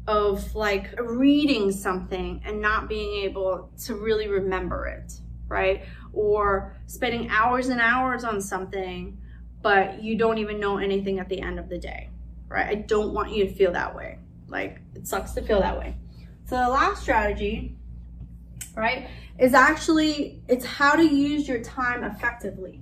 of 0.07 0.55
like 0.55 0.97
reading 1.01 1.73
something 1.73 2.41
and 2.45 2.61
not 2.61 2.87
being 2.87 3.25
able 3.25 3.71
to 3.83 3.95
really 3.95 4.29
remember 4.29 4.85
it, 4.85 5.19
right? 5.47 5.83
Or 6.13 6.75
spending 6.87 7.29
hours 7.29 7.69
and 7.69 7.79
hours 7.79 8.23
on 8.23 8.41
something, 8.41 9.17
but 9.61 10.01
you 10.01 10.17
don't 10.17 10.37
even 10.37 10.59
know 10.59 10.77
anything 10.77 11.19
at 11.19 11.29
the 11.29 11.41
end 11.41 11.59
of 11.59 11.69
the 11.69 11.77
day, 11.77 12.09
right? 12.47 12.67
I 12.67 12.75
don't 12.75 13.13
want 13.13 13.31
you 13.31 13.47
to 13.47 13.53
feel 13.53 13.71
that 13.73 13.95
way. 13.95 14.19
Like 14.47 14.81
it 14.95 15.07
sucks 15.07 15.31
to 15.33 15.41
feel 15.41 15.59
that 15.59 15.77
way. 15.77 15.95
So 16.45 16.55
the 16.55 16.69
last 16.69 17.01
strategy, 17.01 17.75
right, 18.75 19.09
is 19.37 19.53
actually 19.53 20.41
it's 20.47 20.65
how 20.65 20.95
to 20.95 21.03
use 21.03 21.47
your 21.47 21.61
time 21.61 22.03
effectively. 22.03 22.81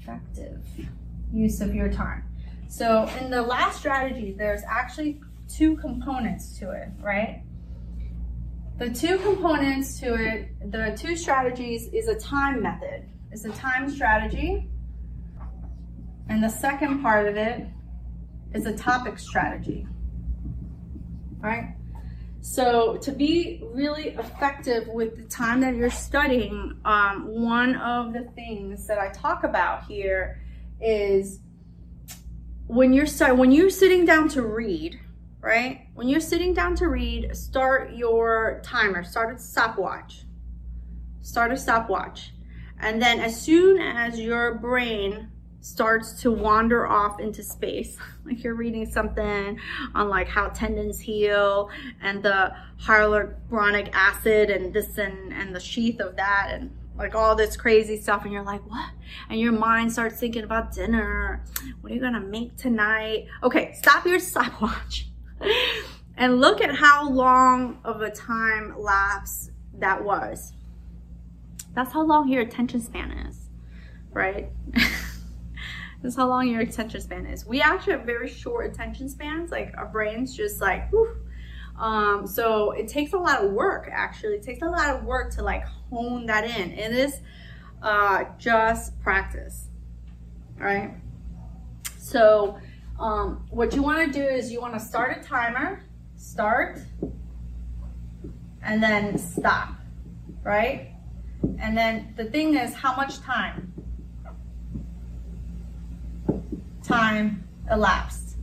Effective 0.00 0.64
use 1.32 1.60
of 1.60 1.74
your 1.74 1.90
time. 1.90 2.24
So 2.68 3.08
in 3.20 3.30
the 3.30 3.42
last 3.42 3.78
strategy, 3.78 4.34
there's 4.36 4.62
actually 4.68 5.20
two 5.48 5.76
components 5.76 6.58
to 6.58 6.70
it, 6.70 6.88
right? 7.00 7.42
The 8.82 8.90
two 8.90 9.16
components 9.18 10.00
to 10.00 10.14
it, 10.14 10.72
the 10.72 10.92
two 10.98 11.14
strategies 11.14 11.86
is 11.92 12.08
a 12.08 12.16
time 12.16 12.60
method. 12.60 13.04
It's 13.30 13.44
a 13.44 13.52
time 13.52 13.88
strategy. 13.88 14.68
And 16.28 16.42
the 16.42 16.48
second 16.48 17.00
part 17.00 17.28
of 17.28 17.36
it 17.36 17.64
is 18.52 18.66
a 18.66 18.76
topic 18.76 19.20
strategy. 19.20 19.86
Right? 21.38 21.76
So 22.40 22.96
to 22.96 23.12
be 23.12 23.62
really 23.72 24.16
effective 24.18 24.88
with 24.88 25.16
the 25.16 25.28
time 25.28 25.60
that 25.60 25.76
you're 25.76 25.88
studying, 25.88 26.80
um, 26.84 27.26
one 27.28 27.76
of 27.76 28.12
the 28.12 28.24
things 28.34 28.88
that 28.88 28.98
I 28.98 29.10
talk 29.10 29.44
about 29.44 29.84
here 29.84 30.42
is 30.80 31.38
when 32.66 32.92
you're 32.92 33.06
when 33.36 33.52
you're 33.52 33.70
sitting 33.70 34.04
down 34.04 34.28
to 34.30 34.42
read, 34.42 34.98
right? 35.42 35.88
When 35.94 36.08
you're 36.08 36.20
sitting 36.20 36.54
down 36.54 36.76
to 36.76 36.88
read, 36.88 37.36
start 37.36 37.92
your 37.94 38.62
timer, 38.64 39.04
start 39.04 39.34
a 39.34 39.38
stopwatch. 39.38 40.22
Start 41.20 41.52
a 41.52 41.56
stopwatch. 41.56 42.32
And 42.80 43.02
then 43.02 43.20
as 43.20 43.40
soon 43.40 43.80
as 43.80 44.18
your 44.18 44.54
brain 44.54 45.28
starts 45.60 46.20
to 46.20 46.30
wander 46.30 46.86
off 46.86 47.20
into 47.20 47.42
space. 47.42 47.96
Like 48.24 48.44
you're 48.44 48.54
reading 48.54 48.86
something 48.86 49.58
on 49.96 50.08
like 50.08 50.28
how 50.28 50.46
tendons 50.50 51.00
heal 51.00 51.70
and 52.00 52.22
the 52.22 52.54
hyaluronic 52.80 53.90
acid 53.92 54.48
and 54.48 54.72
this 54.72 54.96
and, 54.96 55.32
and 55.32 55.52
the 55.52 55.58
sheath 55.58 55.98
of 55.98 56.14
that 56.14 56.50
and 56.52 56.70
like 56.96 57.16
all 57.16 57.34
this 57.34 57.56
crazy 57.56 58.00
stuff 58.00 58.22
and 58.22 58.32
you're 58.32 58.44
like, 58.44 58.64
what? 58.70 58.90
And 59.28 59.40
your 59.40 59.50
mind 59.50 59.90
starts 59.90 60.20
thinking 60.20 60.44
about 60.44 60.72
dinner. 60.72 61.44
What 61.80 61.90
are 61.90 61.94
you 61.96 62.00
gonna 62.00 62.20
make 62.20 62.56
tonight? 62.56 63.26
Okay, 63.42 63.72
stop 63.74 64.06
your 64.06 64.20
stopwatch 64.20 65.11
and 66.16 66.40
look 66.40 66.60
at 66.60 66.74
how 66.74 67.08
long 67.08 67.78
of 67.84 68.00
a 68.00 68.10
time 68.10 68.74
lapse 68.78 69.50
that 69.78 70.02
was. 70.02 70.52
That's 71.74 71.92
how 71.92 72.04
long 72.04 72.28
your 72.28 72.42
attention 72.42 72.80
span 72.80 73.10
is, 73.12 73.48
right? 74.10 74.50
That's 76.02 76.16
how 76.16 76.28
long 76.28 76.48
your 76.48 76.60
attention 76.60 77.00
span 77.00 77.26
is. 77.26 77.46
We 77.46 77.62
actually 77.62 77.92
have 77.92 78.04
very 78.04 78.28
short 78.28 78.66
attention 78.66 79.08
spans. 79.08 79.50
Like 79.50 79.72
our 79.78 79.86
brains 79.86 80.36
just 80.36 80.60
like, 80.60 80.90
whew. 80.90 81.16
Um, 81.78 82.26
so 82.26 82.72
it 82.72 82.88
takes 82.88 83.12
a 83.12 83.18
lot 83.18 83.42
of 83.44 83.52
work 83.52 83.88
actually. 83.90 84.34
It 84.34 84.42
takes 84.42 84.62
a 84.62 84.68
lot 84.68 84.90
of 84.90 85.04
work 85.04 85.32
to 85.36 85.42
like 85.42 85.64
hone 85.90 86.26
that 86.26 86.44
in. 86.44 86.72
It 86.72 86.92
is 86.92 87.20
uh, 87.82 88.24
just 88.36 89.00
practice. 89.00 89.68
Right. 90.58 90.94
So 91.98 92.58
um, 92.98 93.46
what 93.50 93.74
you 93.74 93.82
want 93.82 94.12
to 94.12 94.12
do 94.12 94.24
is 94.24 94.50
you 94.50 94.60
want 94.60 94.74
to 94.74 94.80
start 94.80 95.16
a 95.18 95.22
timer, 95.22 95.84
start, 96.16 96.80
and 98.62 98.82
then 98.82 99.18
stop, 99.18 99.74
right? 100.42 100.92
And 101.58 101.76
then 101.76 102.14
the 102.16 102.24
thing 102.24 102.56
is, 102.56 102.74
how 102.74 102.94
much 102.94 103.20
time? 103.20 103.72
time 106.82 107.48
elapsed. 107.70 108.36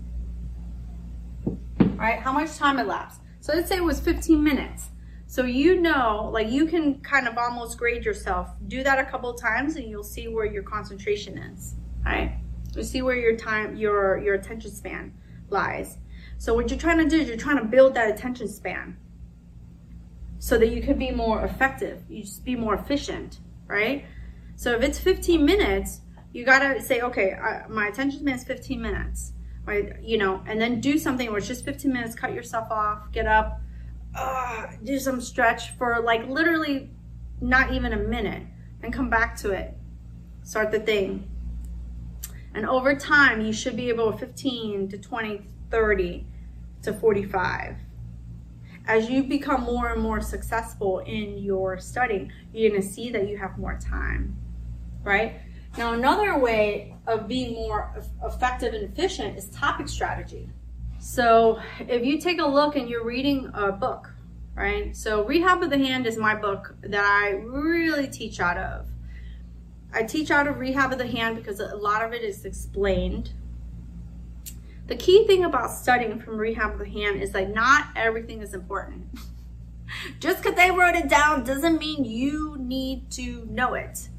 Right? 1.96 2.20
How 2.20 2.32
much 2.32 2.56
time 2.56 2.80
elapsed? 2.80 3.22
So 3.42 3.54
let's 3.54 3.70
say 3.70 3.78
it 3.78 3.84
was 3.84 4.00
15 4.00 4.42
minutes. 4.44 4.90
So 5.28 5.44
you 5.44 5.80
know, 5.80 6.30
like 6.34 6.50
you 6.50 6.66
can 6.66 7.00
kind 7.02 7.28
of 7.28 7.38
almost 7.38 7.78
grade 7.78 8.04
yourself. 8.04 8.50
Do 8.68 8.84
that 8.84 9.00
a 9.00 9.06
couple 9.06 9.34
times 9.34 9.76
and 9.76 9.86
you'll 9.86 10.04
see 10.04 10.28
where 10.28 10.46
your 10.46 10.64
concentration 10.64 11.38
is. 11.38 11.76
Right? 12.06 12.40
You 12.75 12.84
see 12.84 13.01
where 13.01 13.15
your 13.15 13.36
time, 13.36 13.75
your 13.75 14.17
your 14.17 14.36
attention 14.36 14.71
span 14.71 15.13
lies. 15.49 15.97
So 16.38 16.53
what 16.53 16.69
you're 16.69 16.79
trying 16.79 16.99
to 16.99 17.08
do 17.08 17.21
is 17.21 17.27
you're 17.27 17.38
trying 17.38 17.58
to 17.58 17.65
build 17.65 17.95
that 17.95 18.10
attention 18.10 18.47
span 18.47 18.97
so 20.39 20.58
that 20.58 20.69
you 20.69 20.82
can 20.82 20.97
be 20.97 21.12
more 21.12 21.43
effective. 21.43 22.03
You 22.10 22.23
just 22.23 22.45
be 22.45 22.55
more 22.55 22.75
efficient, 22.75 23.39
right? 23.67 24.05
So 24.55 24.73
if 24.73 24.82
it's 24.82 24.99
15 24.99 25.43
minutes, 25.43 26.01
you 26.32 26.45
gotta 26.45 26.82
say, 26.82 27.01
okay, 27.01 27.34
I, 27.34 27.67
my 27.67 27.88
attention 27.88 28.21
span 28.21 28.36
is 28.36 28.43
15 28.43 28.82
minutes, 28.82 29.34
right? 29.65 30.01
You 30.01 30.17
know, 30.17 30.41
and 30.47 30.62
then 30.62 30.79
do 30.79 30.97
something 30.97 31.27
where 31.29 31.39
it's 31.39 31.47
just 31.47 31.65
15 31.65 31.91
minutes, 31.91 32.15
cut 32.15 32.34
yourself 32.34 32.71
off, 32.71 33.12
get 33.12 33.27
up, 33.27 33.62
uh, 34.15 34.67
do 34.84 34.97
some 34.99 35.21
stretch 35.21 35.71
for 35.71 36.01
like 36.01 36.27
literally 36.27 36.89
not 37.41 37.73
even 37.73 37.93
a 37.93 37.97
minute 37.97 38.43
and 38.82 38.93
come 38.93 39.10
back 39.10 39.36
to 39.38 39.51
it. 39.51 39.77
Start 40.43 40.71
the 40.71 40.79
thing. 40.79 41.29
And 42.54 42.66
over 42.66 42.96
time, 42.96 43.42
you 43.42 43.54
should 43.54 43.76
be 43.76 43.90
able 43.90 44.12
15 44.12 44.90
to 44.90 44.98
20, 44.98 45.42
30 45.70 46.26
to 46.84 46.94
45. 46.94 47.76
As 48.88 49.10
you 49.10 49.24
become 49.24 49.62
more 49.62 49.90
and 49.90 50.02
more 50.02 50.20
successful 50.20 51.00
in 51.00 51.38
your 51.38 51.78
studying, 51.78 52.32
you're 52.52 52.72
gonna 52.72 52.82
see 52.82 53.12
that 53.12 53.28
you 53.28 53.38
have 53.38 53.58
more 53.58 53.78
time, 53.80 54.36
right? 55.04 55.42
Now, 55.78 55.94
another 55.94 56.40
way 56.40 56.96
of 57.06 57.28
being 57.28 57.54
more 57.54 57.94
effective 58.24 58.74
and 58.74 58.92
efficient 58.92 59.38
is 59.38 59.48
topic 59.50 59.88
strategy. 59.88 60.50
So, 61.00 61.60
if 61.80 62.04
you 62.04 62.20
take 62.20 62.42
a 62.42 62.46
look 62.46 62.76
and 62.76 62.90
you're 62.90 63.06
reading 63.06 63.52
a 63.54 63.72
book, 63.72 64.12
right? 64.56 64.96
So, 64.96 65.24
Rehab 65.24 65.62
of 65.62 65.70
the 65.70 65.78
Hand 65.78 66.08
is 66.08 66.18
my 66.18 66.36
book 66.36 66.76
that 66.82 67.06
I 67.06 67.30
really 67.30 68.08
teach 68.08 68.40
out 68.40 68.58
of. 68.58 68.88
I 69.93 70.04
teach 70.04 70.30
out 70.30 70.47
of 70.47 70.60
Rehab 70.60 70.91
of 70.91 70.97
the 70.97 71.08
Hand 71.08 71.36
because 71.36 71.60
a 71.60 71.75
lot 71.75 72.04
of 72.04 72.13
it 72.13 72.21
is 72.21 72.45
explained. 72.45 73.32
The 74.88 74.95
key 74.95 75.25
thing 75.25 75.45
about 75.45 75.71
studying 75.71 76.19
from 76.19 76.38
Rehab 76.38 76.73
of 76.73 76.80
the 76.80 76.89
Hand 76.89 77.21
is 77.21 77.32
that 77.32 77.54
not 77.54 77.88
everything 77.95 78.41
is 78.41 78.54
important. 78.54 79.08
Just 80.19 80.43
because 80.43 80.56
they 80.56 80.71
wrote 80.71 80.95
it 80.95 81.10
down 81.10 81.43
doesn't 81.43 81.80
mean 81.80 82.06
you 82.06 82.56
need 82.60 83.10
to 83.12 83.45
know 83.49 83.73
it. 83.73 84.10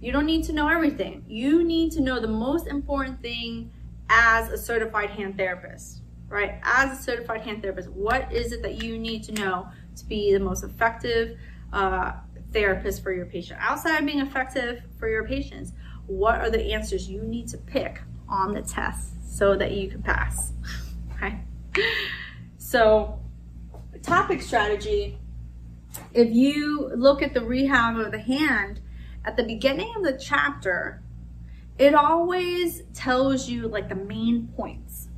You 0.00 0.12
don't 0.12 0.26
need 0.26 0.44
to 0.44 0.52
know 0.52 0.68
everything. 0.68 1.24
You 1.28 1.64
need 1.64 1.92
to 1.92 2.00
know 2.00 2.20
the 2.20 2.28
most 2.28 2.66
important 2.66 3.22
thing 3.22 3.70
as 4.10 4.50
a 4.50 4.58
certified 4.58 5.10
hand 5.10 5.36
therapist, 5.36 6.02
right? 6.28 6.60
As 6.62 6.98
a 6.98 7.02
certified 7.02 7.40
hand 7.40 7.62
therapist, 7.62 7.88
what 7.90 8.30
is 8.32 8.52
it 8.52 8.62
that 8.62 8.82
you 8.82 8.98
need 8.98 9.22
to 9.24 9.32
know 9.32 9.68
to 9.96 10.04
be 10.04 10.32
the 10.32 10.40
most 10.40 10.64
effective 10.64 11.38
uh, 11.72 12.12
therapist 12.54 13.02
for 13.02 13.12
your 13.12 13.26
patient? 13.26 13.60
Outside 13.60 13.98
of 13.98 14.06
being 14.06 14.20
effective 14.20 14.82
for 14.98 15.08
your 15.08 15.26
patients, 15.26 15.72
what 16.06 16.36
are 16.36 16.48
the 16.48 16.72
answers 16.72 17.10
you 17.10 17.20
need 17.22 17.48
to 17.48 17.58
pick 17.58 18.00
on 18.28 18.54
the 18.54 18.62
test 18.62 19.36
so 19.36 19.54
that 19.56 19.72
you 19.72 19.90
can 19.90 20.02
pass? 20.02 20.52
okay. 21.14 21.40
So, 22.56 23.20
topic 24.02 24.40
strategy 24.40 25.18
if 26.12 26.32
you 26.32 26.90
look 26.94 27.22
at 27.22 27.34
the 27.34 27.44
rehab 27.44 27.98
of 27.98 28.12
the 28.12 28.18
hand 28.18 28.80
at 29.24 29.36
the 29.36 29.44
beginning 29.44 29.92
of 29.96 30.04
the 30.04 30.18
chapter, 30.18 31.02
it 31.78 31.94
always 31.94 32.82
tells 32.92 33.48
you 33.48 33.68
like 33.68 33.88
the 33.88 33.94
main 33.94 34.48
points, 34.56 35.08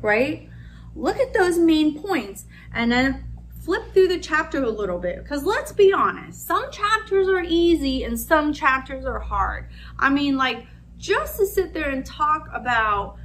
right? 0.00 0.48
Look 0.94 1.18
at 1.18 1.32
those 1.32 1.58
main 1.58 2.00
points 2.00 2.46
and 2.72 2.90
then 2.90 3.24
flip 3.60 3.92
through 3.92 4.08
the 4.08 4.18
chapter 4.18 4.62
a 4.62 4.70
little 4.70 4.98
bit 4.98 5.22
because 5.22 5.44
let's 5.44 5.72
be 5.72 5.92
honest, 5.92 6.46
some 6.46 6.70
chapters 6.70 7.28
are 7.28 7.42
easy 7.42 8.04
and 8.04 8.18
some 8.18 8.52
chapters 8.52 9.04
are 9.04 9.18
hard. 9.18 9.68
I 9.98 10.10
mean, 10.10 10.36
like 10.36 10.66
just 10.98 11.38
to 11.38 11.46
sit 11.46 11.72
there 11.72 11.90
and 11.90 12.04
talk 12.04 12.48
about 12.52 13.16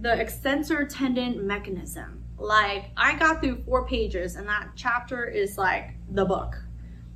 the 0.00 0.20
extensor 0.20 0.84
tendon 0.84 1.46
mechanism. 1.46 2.22
Like 2.38 2.90
I 2.96 3.16
got 3.16 3.40
through 3.40 3.62
four 3.64 3.86
pages 3.86 4.36
and 4.36 4.46
that 4.48 4.70
chapter 4.76 5.24
is 5.24 5.56
like 5.56 5.90
the 6.10 6.24
book. 6.24 6.56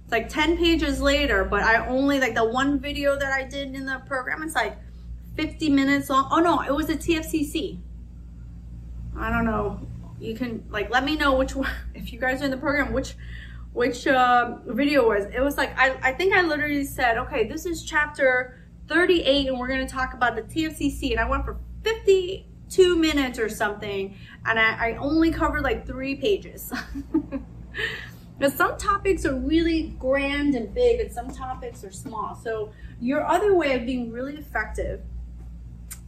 It's 0.04 0.12
like 0.12 0.28
10 0.28 0.56
pages 0.56 1.00
later, 1.00 1.44
but 1.44 1.62
I 1.62 1.86
only 1.86 2.18
like 2.18 2.34
the 2.34 2.44
one 2.44 2.80
video 2.80 3.18
that 3.18 3.32
I 3.32 3.44
did 3.44 3.74
in 3.74 3.84
the 3.84 4.00
program, 4.06 4.42
it's 4.42 4.54
like 4.54 4.78
50 5.36 5.70
minutes 5.70 6.08
long. 6.08 6.28
Oh 6.30 6.40
no, 6.40 6.62
it 6.62 6.74
was 6.74 6.88
a 6.88 6.96
TFCC. 6.96 7.80
I 9.16 9.30
don't 9.30 9.44
know. 9.44 9.86
You 10.20 10.34
can 10.34 10.64
like 10.70 10.90
let 10.90 11.04
me 11.04 11.16
know 11.16 11.34
which 11.34 11.54
one 11.54 11.70
if 11.94 12.12
you 12.12 12.20
guys 12.20 12.42
are 12.42 12.44
in 12.44 12.50
the 12.50 12.56
program 12.56 12.92
which 12.92 13.14
which 13.72 14.06
uh, 14.06 14.56
video 14.66 15.08
was. 15.08 15.26
It 15.26 15.40
was 15.40 15.56
like 15.56 15.76
I 15.78 15.96
I 16.02 16.12
think 16.12 16.34
I 16.34 16.42
literally 16.42 16.84
said, 16.84 17.18
"Okay, 17.18 17.48
this 17.48 17.66
is 17.66 17.84
chapter 17.84 18.56
38 18.88 19.48
and 19.48 19.58
we're 19.58 19.68
going 19.68 19.86
to 19.86 19.92
talk 19.92 20.14
about 20.14 20.34
the 20.34 20.42
TFCC." 20.42 21.12
And 21.12 21.20
I 21.20 21.28
went 21.28 21.44
for 21.44 21.58
52 21.84 22.96
minutes 22.96 23.38
or 23.38 23.48
something 23.48 24.16
and 24.44 24.58
I, 24.58 24.90
I 24.90 24.96
only 24.96 25.30
covered 25.30 25.62
like 25.62 25.86
3 25.86 26.16
pages. 26.16 26.72
But 28.40 28.54
some 28.54 28.78
topics 28.78 29.26
are 29.26 29.34
really 29.34 29.94
grand 29.98 30.54
and 30.54 30.74
big 30.74 30.98
and 30.98 31.12
some 31.12 31.28
topics 31.28 31.84
are 31.84 31.92
small. 31.92 32.34
So 32.34 32.72
your 32.98 33.24
other 33.26 33.54
way 33.54 33.74
of 33.74 33.84
being 33.84 34.10
really 34.10 34.36
effective 34.36 35.02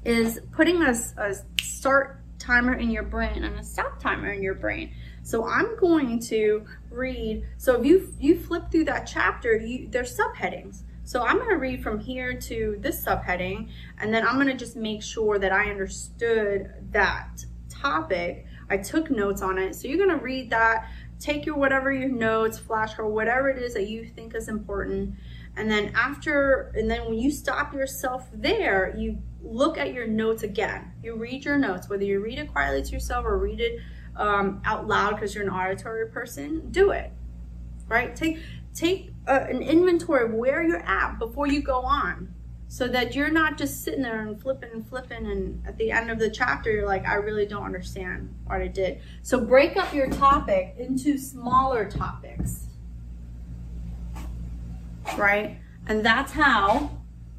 is 0.07 0.41
putting 0.51 0.83
a, 0.83 0.95
a 1.19 1.35
start 1.61 2.22
timer 2.43 2.75
in 2.75 2.91
your 2.91 3.05
brain 3.05 3.45
and 3.45 3.59
a 3.59 3.65
stop 3.65 4.01
timer 4.01 4.33
in 4.33 4.43
your 4.43 4.55
brain. 4.55 4.93
So 5.23 5.47
I'm 5.47 5.77
going 5.77 6.19
to 6.21 6.67
read. 6.91 7.47
So 7.57 7.81
if 7.81 7.87
you 7.87 8.15
you 8.19 8.39
flip 8.39 8.71
through 8.71 8.85
that 8.87 9.07
chapter, 9.07 9.57
you 9.57 9.89
there's 9.89 10.19
subheadings. 10.19 10.83
So 11.05 11.23
I'm 11.23 11.37
going 11.37 11.51
to 11.51 11.57
read 11.57 11.83
from 11.83 11.99
here 11.99 12.35
to 12.35 12.77
this 12.81 13.05
subheading, 13.05 13.71
and 13.99 14.13
then 14.15 14.27
I'm 14.27 14.35
going 14.35 14.47
to 14.47 14.57
just 14.57 14.77
make 14.77 15.03
sure 15.03 15.39
that 15.39 15.53
I 15.53 15.71
understood 15.71 16.73
that 16.91 17.45
topic. 17.69 18.47
I 18.71 18.77
took 18.77 19.11
notes 19.11 19.43
on 19.43 19.59
it. 19.59 19.75
So 19.75 19.89
you're 19.89 20.05
going 20.05 20.17
to 20.17 20.25
read 20.25 20.51
that, 20.51 20.89
take 21.19 21.45
your 21.45 21.57
whatever 21.57 21.93
your 21.93 22.09
notes, 22.09 22.59
flashcard, 22.59 23.11
whatever 23.11 23.49
it 23.51 23.61
is 23.61 23.75
that 23.75 23.89
you 23.89 24.07
think 24.07 24.35
is 24.35 24.49
important, 24.49 25.15
and 25.57 25.71
then 25.71 25.93
after, 25.95 26.73
and 26.75 26.91
then 26.91 27.05
when 27.07 27.19
you 27.19 27.31
stop 27.31 27.75
yourself 27.75 28.29
there, 28.33 28.95
you 28.97 29.19
look 29.43 29.79
at 29.79 29.93
your 29.93 30.07
notes 30.07 30.43
again. 30.43 30.93
You 31.03 31.17
read 31.17 31.45
your 31.45 31.59
notes, 31.59 31.89
whether 31.89 32.05
you 32.05 32.21
read 32.21 32.39
it 32.39 32.51
quietly 32.53 32.83
to 32.83 32.91
yourself 32.91 33.25
or 33.25 33.39
read 33.39 33.61
it 33.61 33.81
um, 34.17 34.63
out 34.65 34.87
loud 34.87 35.17
because 35.17 35.35
you're 35.35 35.45
an 35.45 35.51
auditory 35.51 36.09
person. 36.09 36.71
Do 36.71 36.91
it, 36.91 37.13
right? 37.89 38.15
Take 38.15 38.39
take 38.75 39.11
a, 39.27 39.43
an 39.45 39.63
inventory 39.63 40.25
of 40.25 40.33
where 40.33 40.63
you're 40.63 40.87
at 40.87 41.19
before 41.19 41.47
you 41.47 41.63
go 41.63 41.81
on, 41.81 42.33
so 42.69 42.89
that 42.89 43.15
you're 43.15 43.31
not 43.31 43.59
just 43.59 43.85
sitting 43.85 44.03
there 44.03 44.23
and 44.23 44.41
flipping 44.41 44.71
and 44.73 44.87
flipping, 44.87 45.27
and 45.27 45.67
at 45.67 45.77
the 45.77 45.91
end 45.91 46.11
of 46.11 46.19
the 46.19 46.31
chapter, 46.31 46.71
you're 46.71 46.87
like, 46.87 47.07
I 47.07 47.15
really 47.15 47.47
don't 47.47 47.65
understand 47.65 48.35
what 48.45 48.63
I 48.63 48.69
did. 48.69 49.01
So 49.23 49.41
break 49.41 49.77
up 49.77 49.93
your 49.93 50.09
topic 50.09 50.75
into 50.79 51.19
smaller 51.19 51.91
topics 51.91 52.69
right? 55.17 55.59
And 55.87 56.05
that's 56.05 56.33
how 56.33 56.91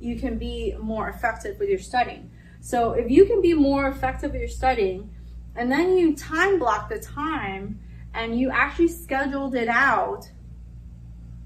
you 0.03 0.19
can 0.19 0.37
be 0.37 0.75
more 0.79 1.09
effective 1.09 1.57
with 1.59 1.69
your 1.69 1.79
studying. 1.79 2.29
So 2.59 2.91
if 2.91 3.09
you 3.09 3.25
can 3.25 3.41
be 3.41 3.53
more 3.53 3.87
effective 3.87 4.31
with 4.31 4.41
your 4.41 4.49
studying, 4.49 5.09
and 5.55 5.71
then 5.71 5.97
you 5.97 6.15
time 6.15 6.59
block 6.59 6.89
the 6.89 6.99
time 6.99 7.79
and 8.13 8.39
you 8.39 8.49
actually 8.49 8.87
scheduled 8.87 9.55
it 9.55 9.67
out, 9.67 10.29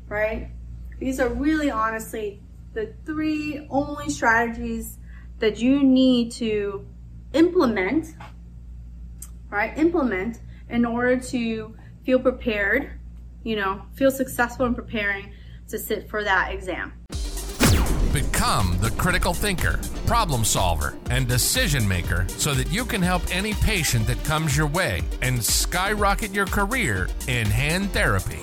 right? 0.07 0.49
These 0.99 1.19
are 1.19 1.29
really 1.29 1.69
honestly 1.69 2.41
the 2.73 2.93
three 3.05 3.65
only 3.69 4.09
strategies 4.09 4.97
that 5.39 5.59
you 5.59 5.83
need 5.83 6.31
to 6.33 6.85
implement, 7.33 8.15
right? 9.49 9.77
Implement 9.77 10.39
in 10.69 10.85
order 10.85 11.19
to 11.19 11.75
feel 12.03 12.19
prepared, 12.19 12.91
you 13.43 13.55
know, 13.55 13.83
feel 13.93 14.11
successful 14.11 14.65
in 14.65 14.75
preparing 14.75 15.31
to 15.69 15.77
sit 15.77 16.09
for 16.09 16.23
that 16.23 16.51
exam. 16.53 16.93
Become 18.17 18.79
the 18.81 18.89
critical 18.89 19.31
thinker, 19.31 19.79
problem 20.07 20.43
solver, 20.43 20.97
and 21.11 21.27
decision 21.27 21.87
maker 21.87 22.25
so 22.29 22.55
that 22.55 22.71
you 22.71 22.83
can 22.83 22.99
help 22.99 23.21
any 23.29 23.53
patient 23.53 24.07
that 24.07 24.23
comes 24.23 24.57
your 24.57 24.65
way 24.65 25.03
and 25.21 25.43
skyrocket 25.43 26.31
your 26.31 26.47
career 26.47 27.09
in 27.27 27.45
hand 27.45 27.91
therapy. 27.91 28.39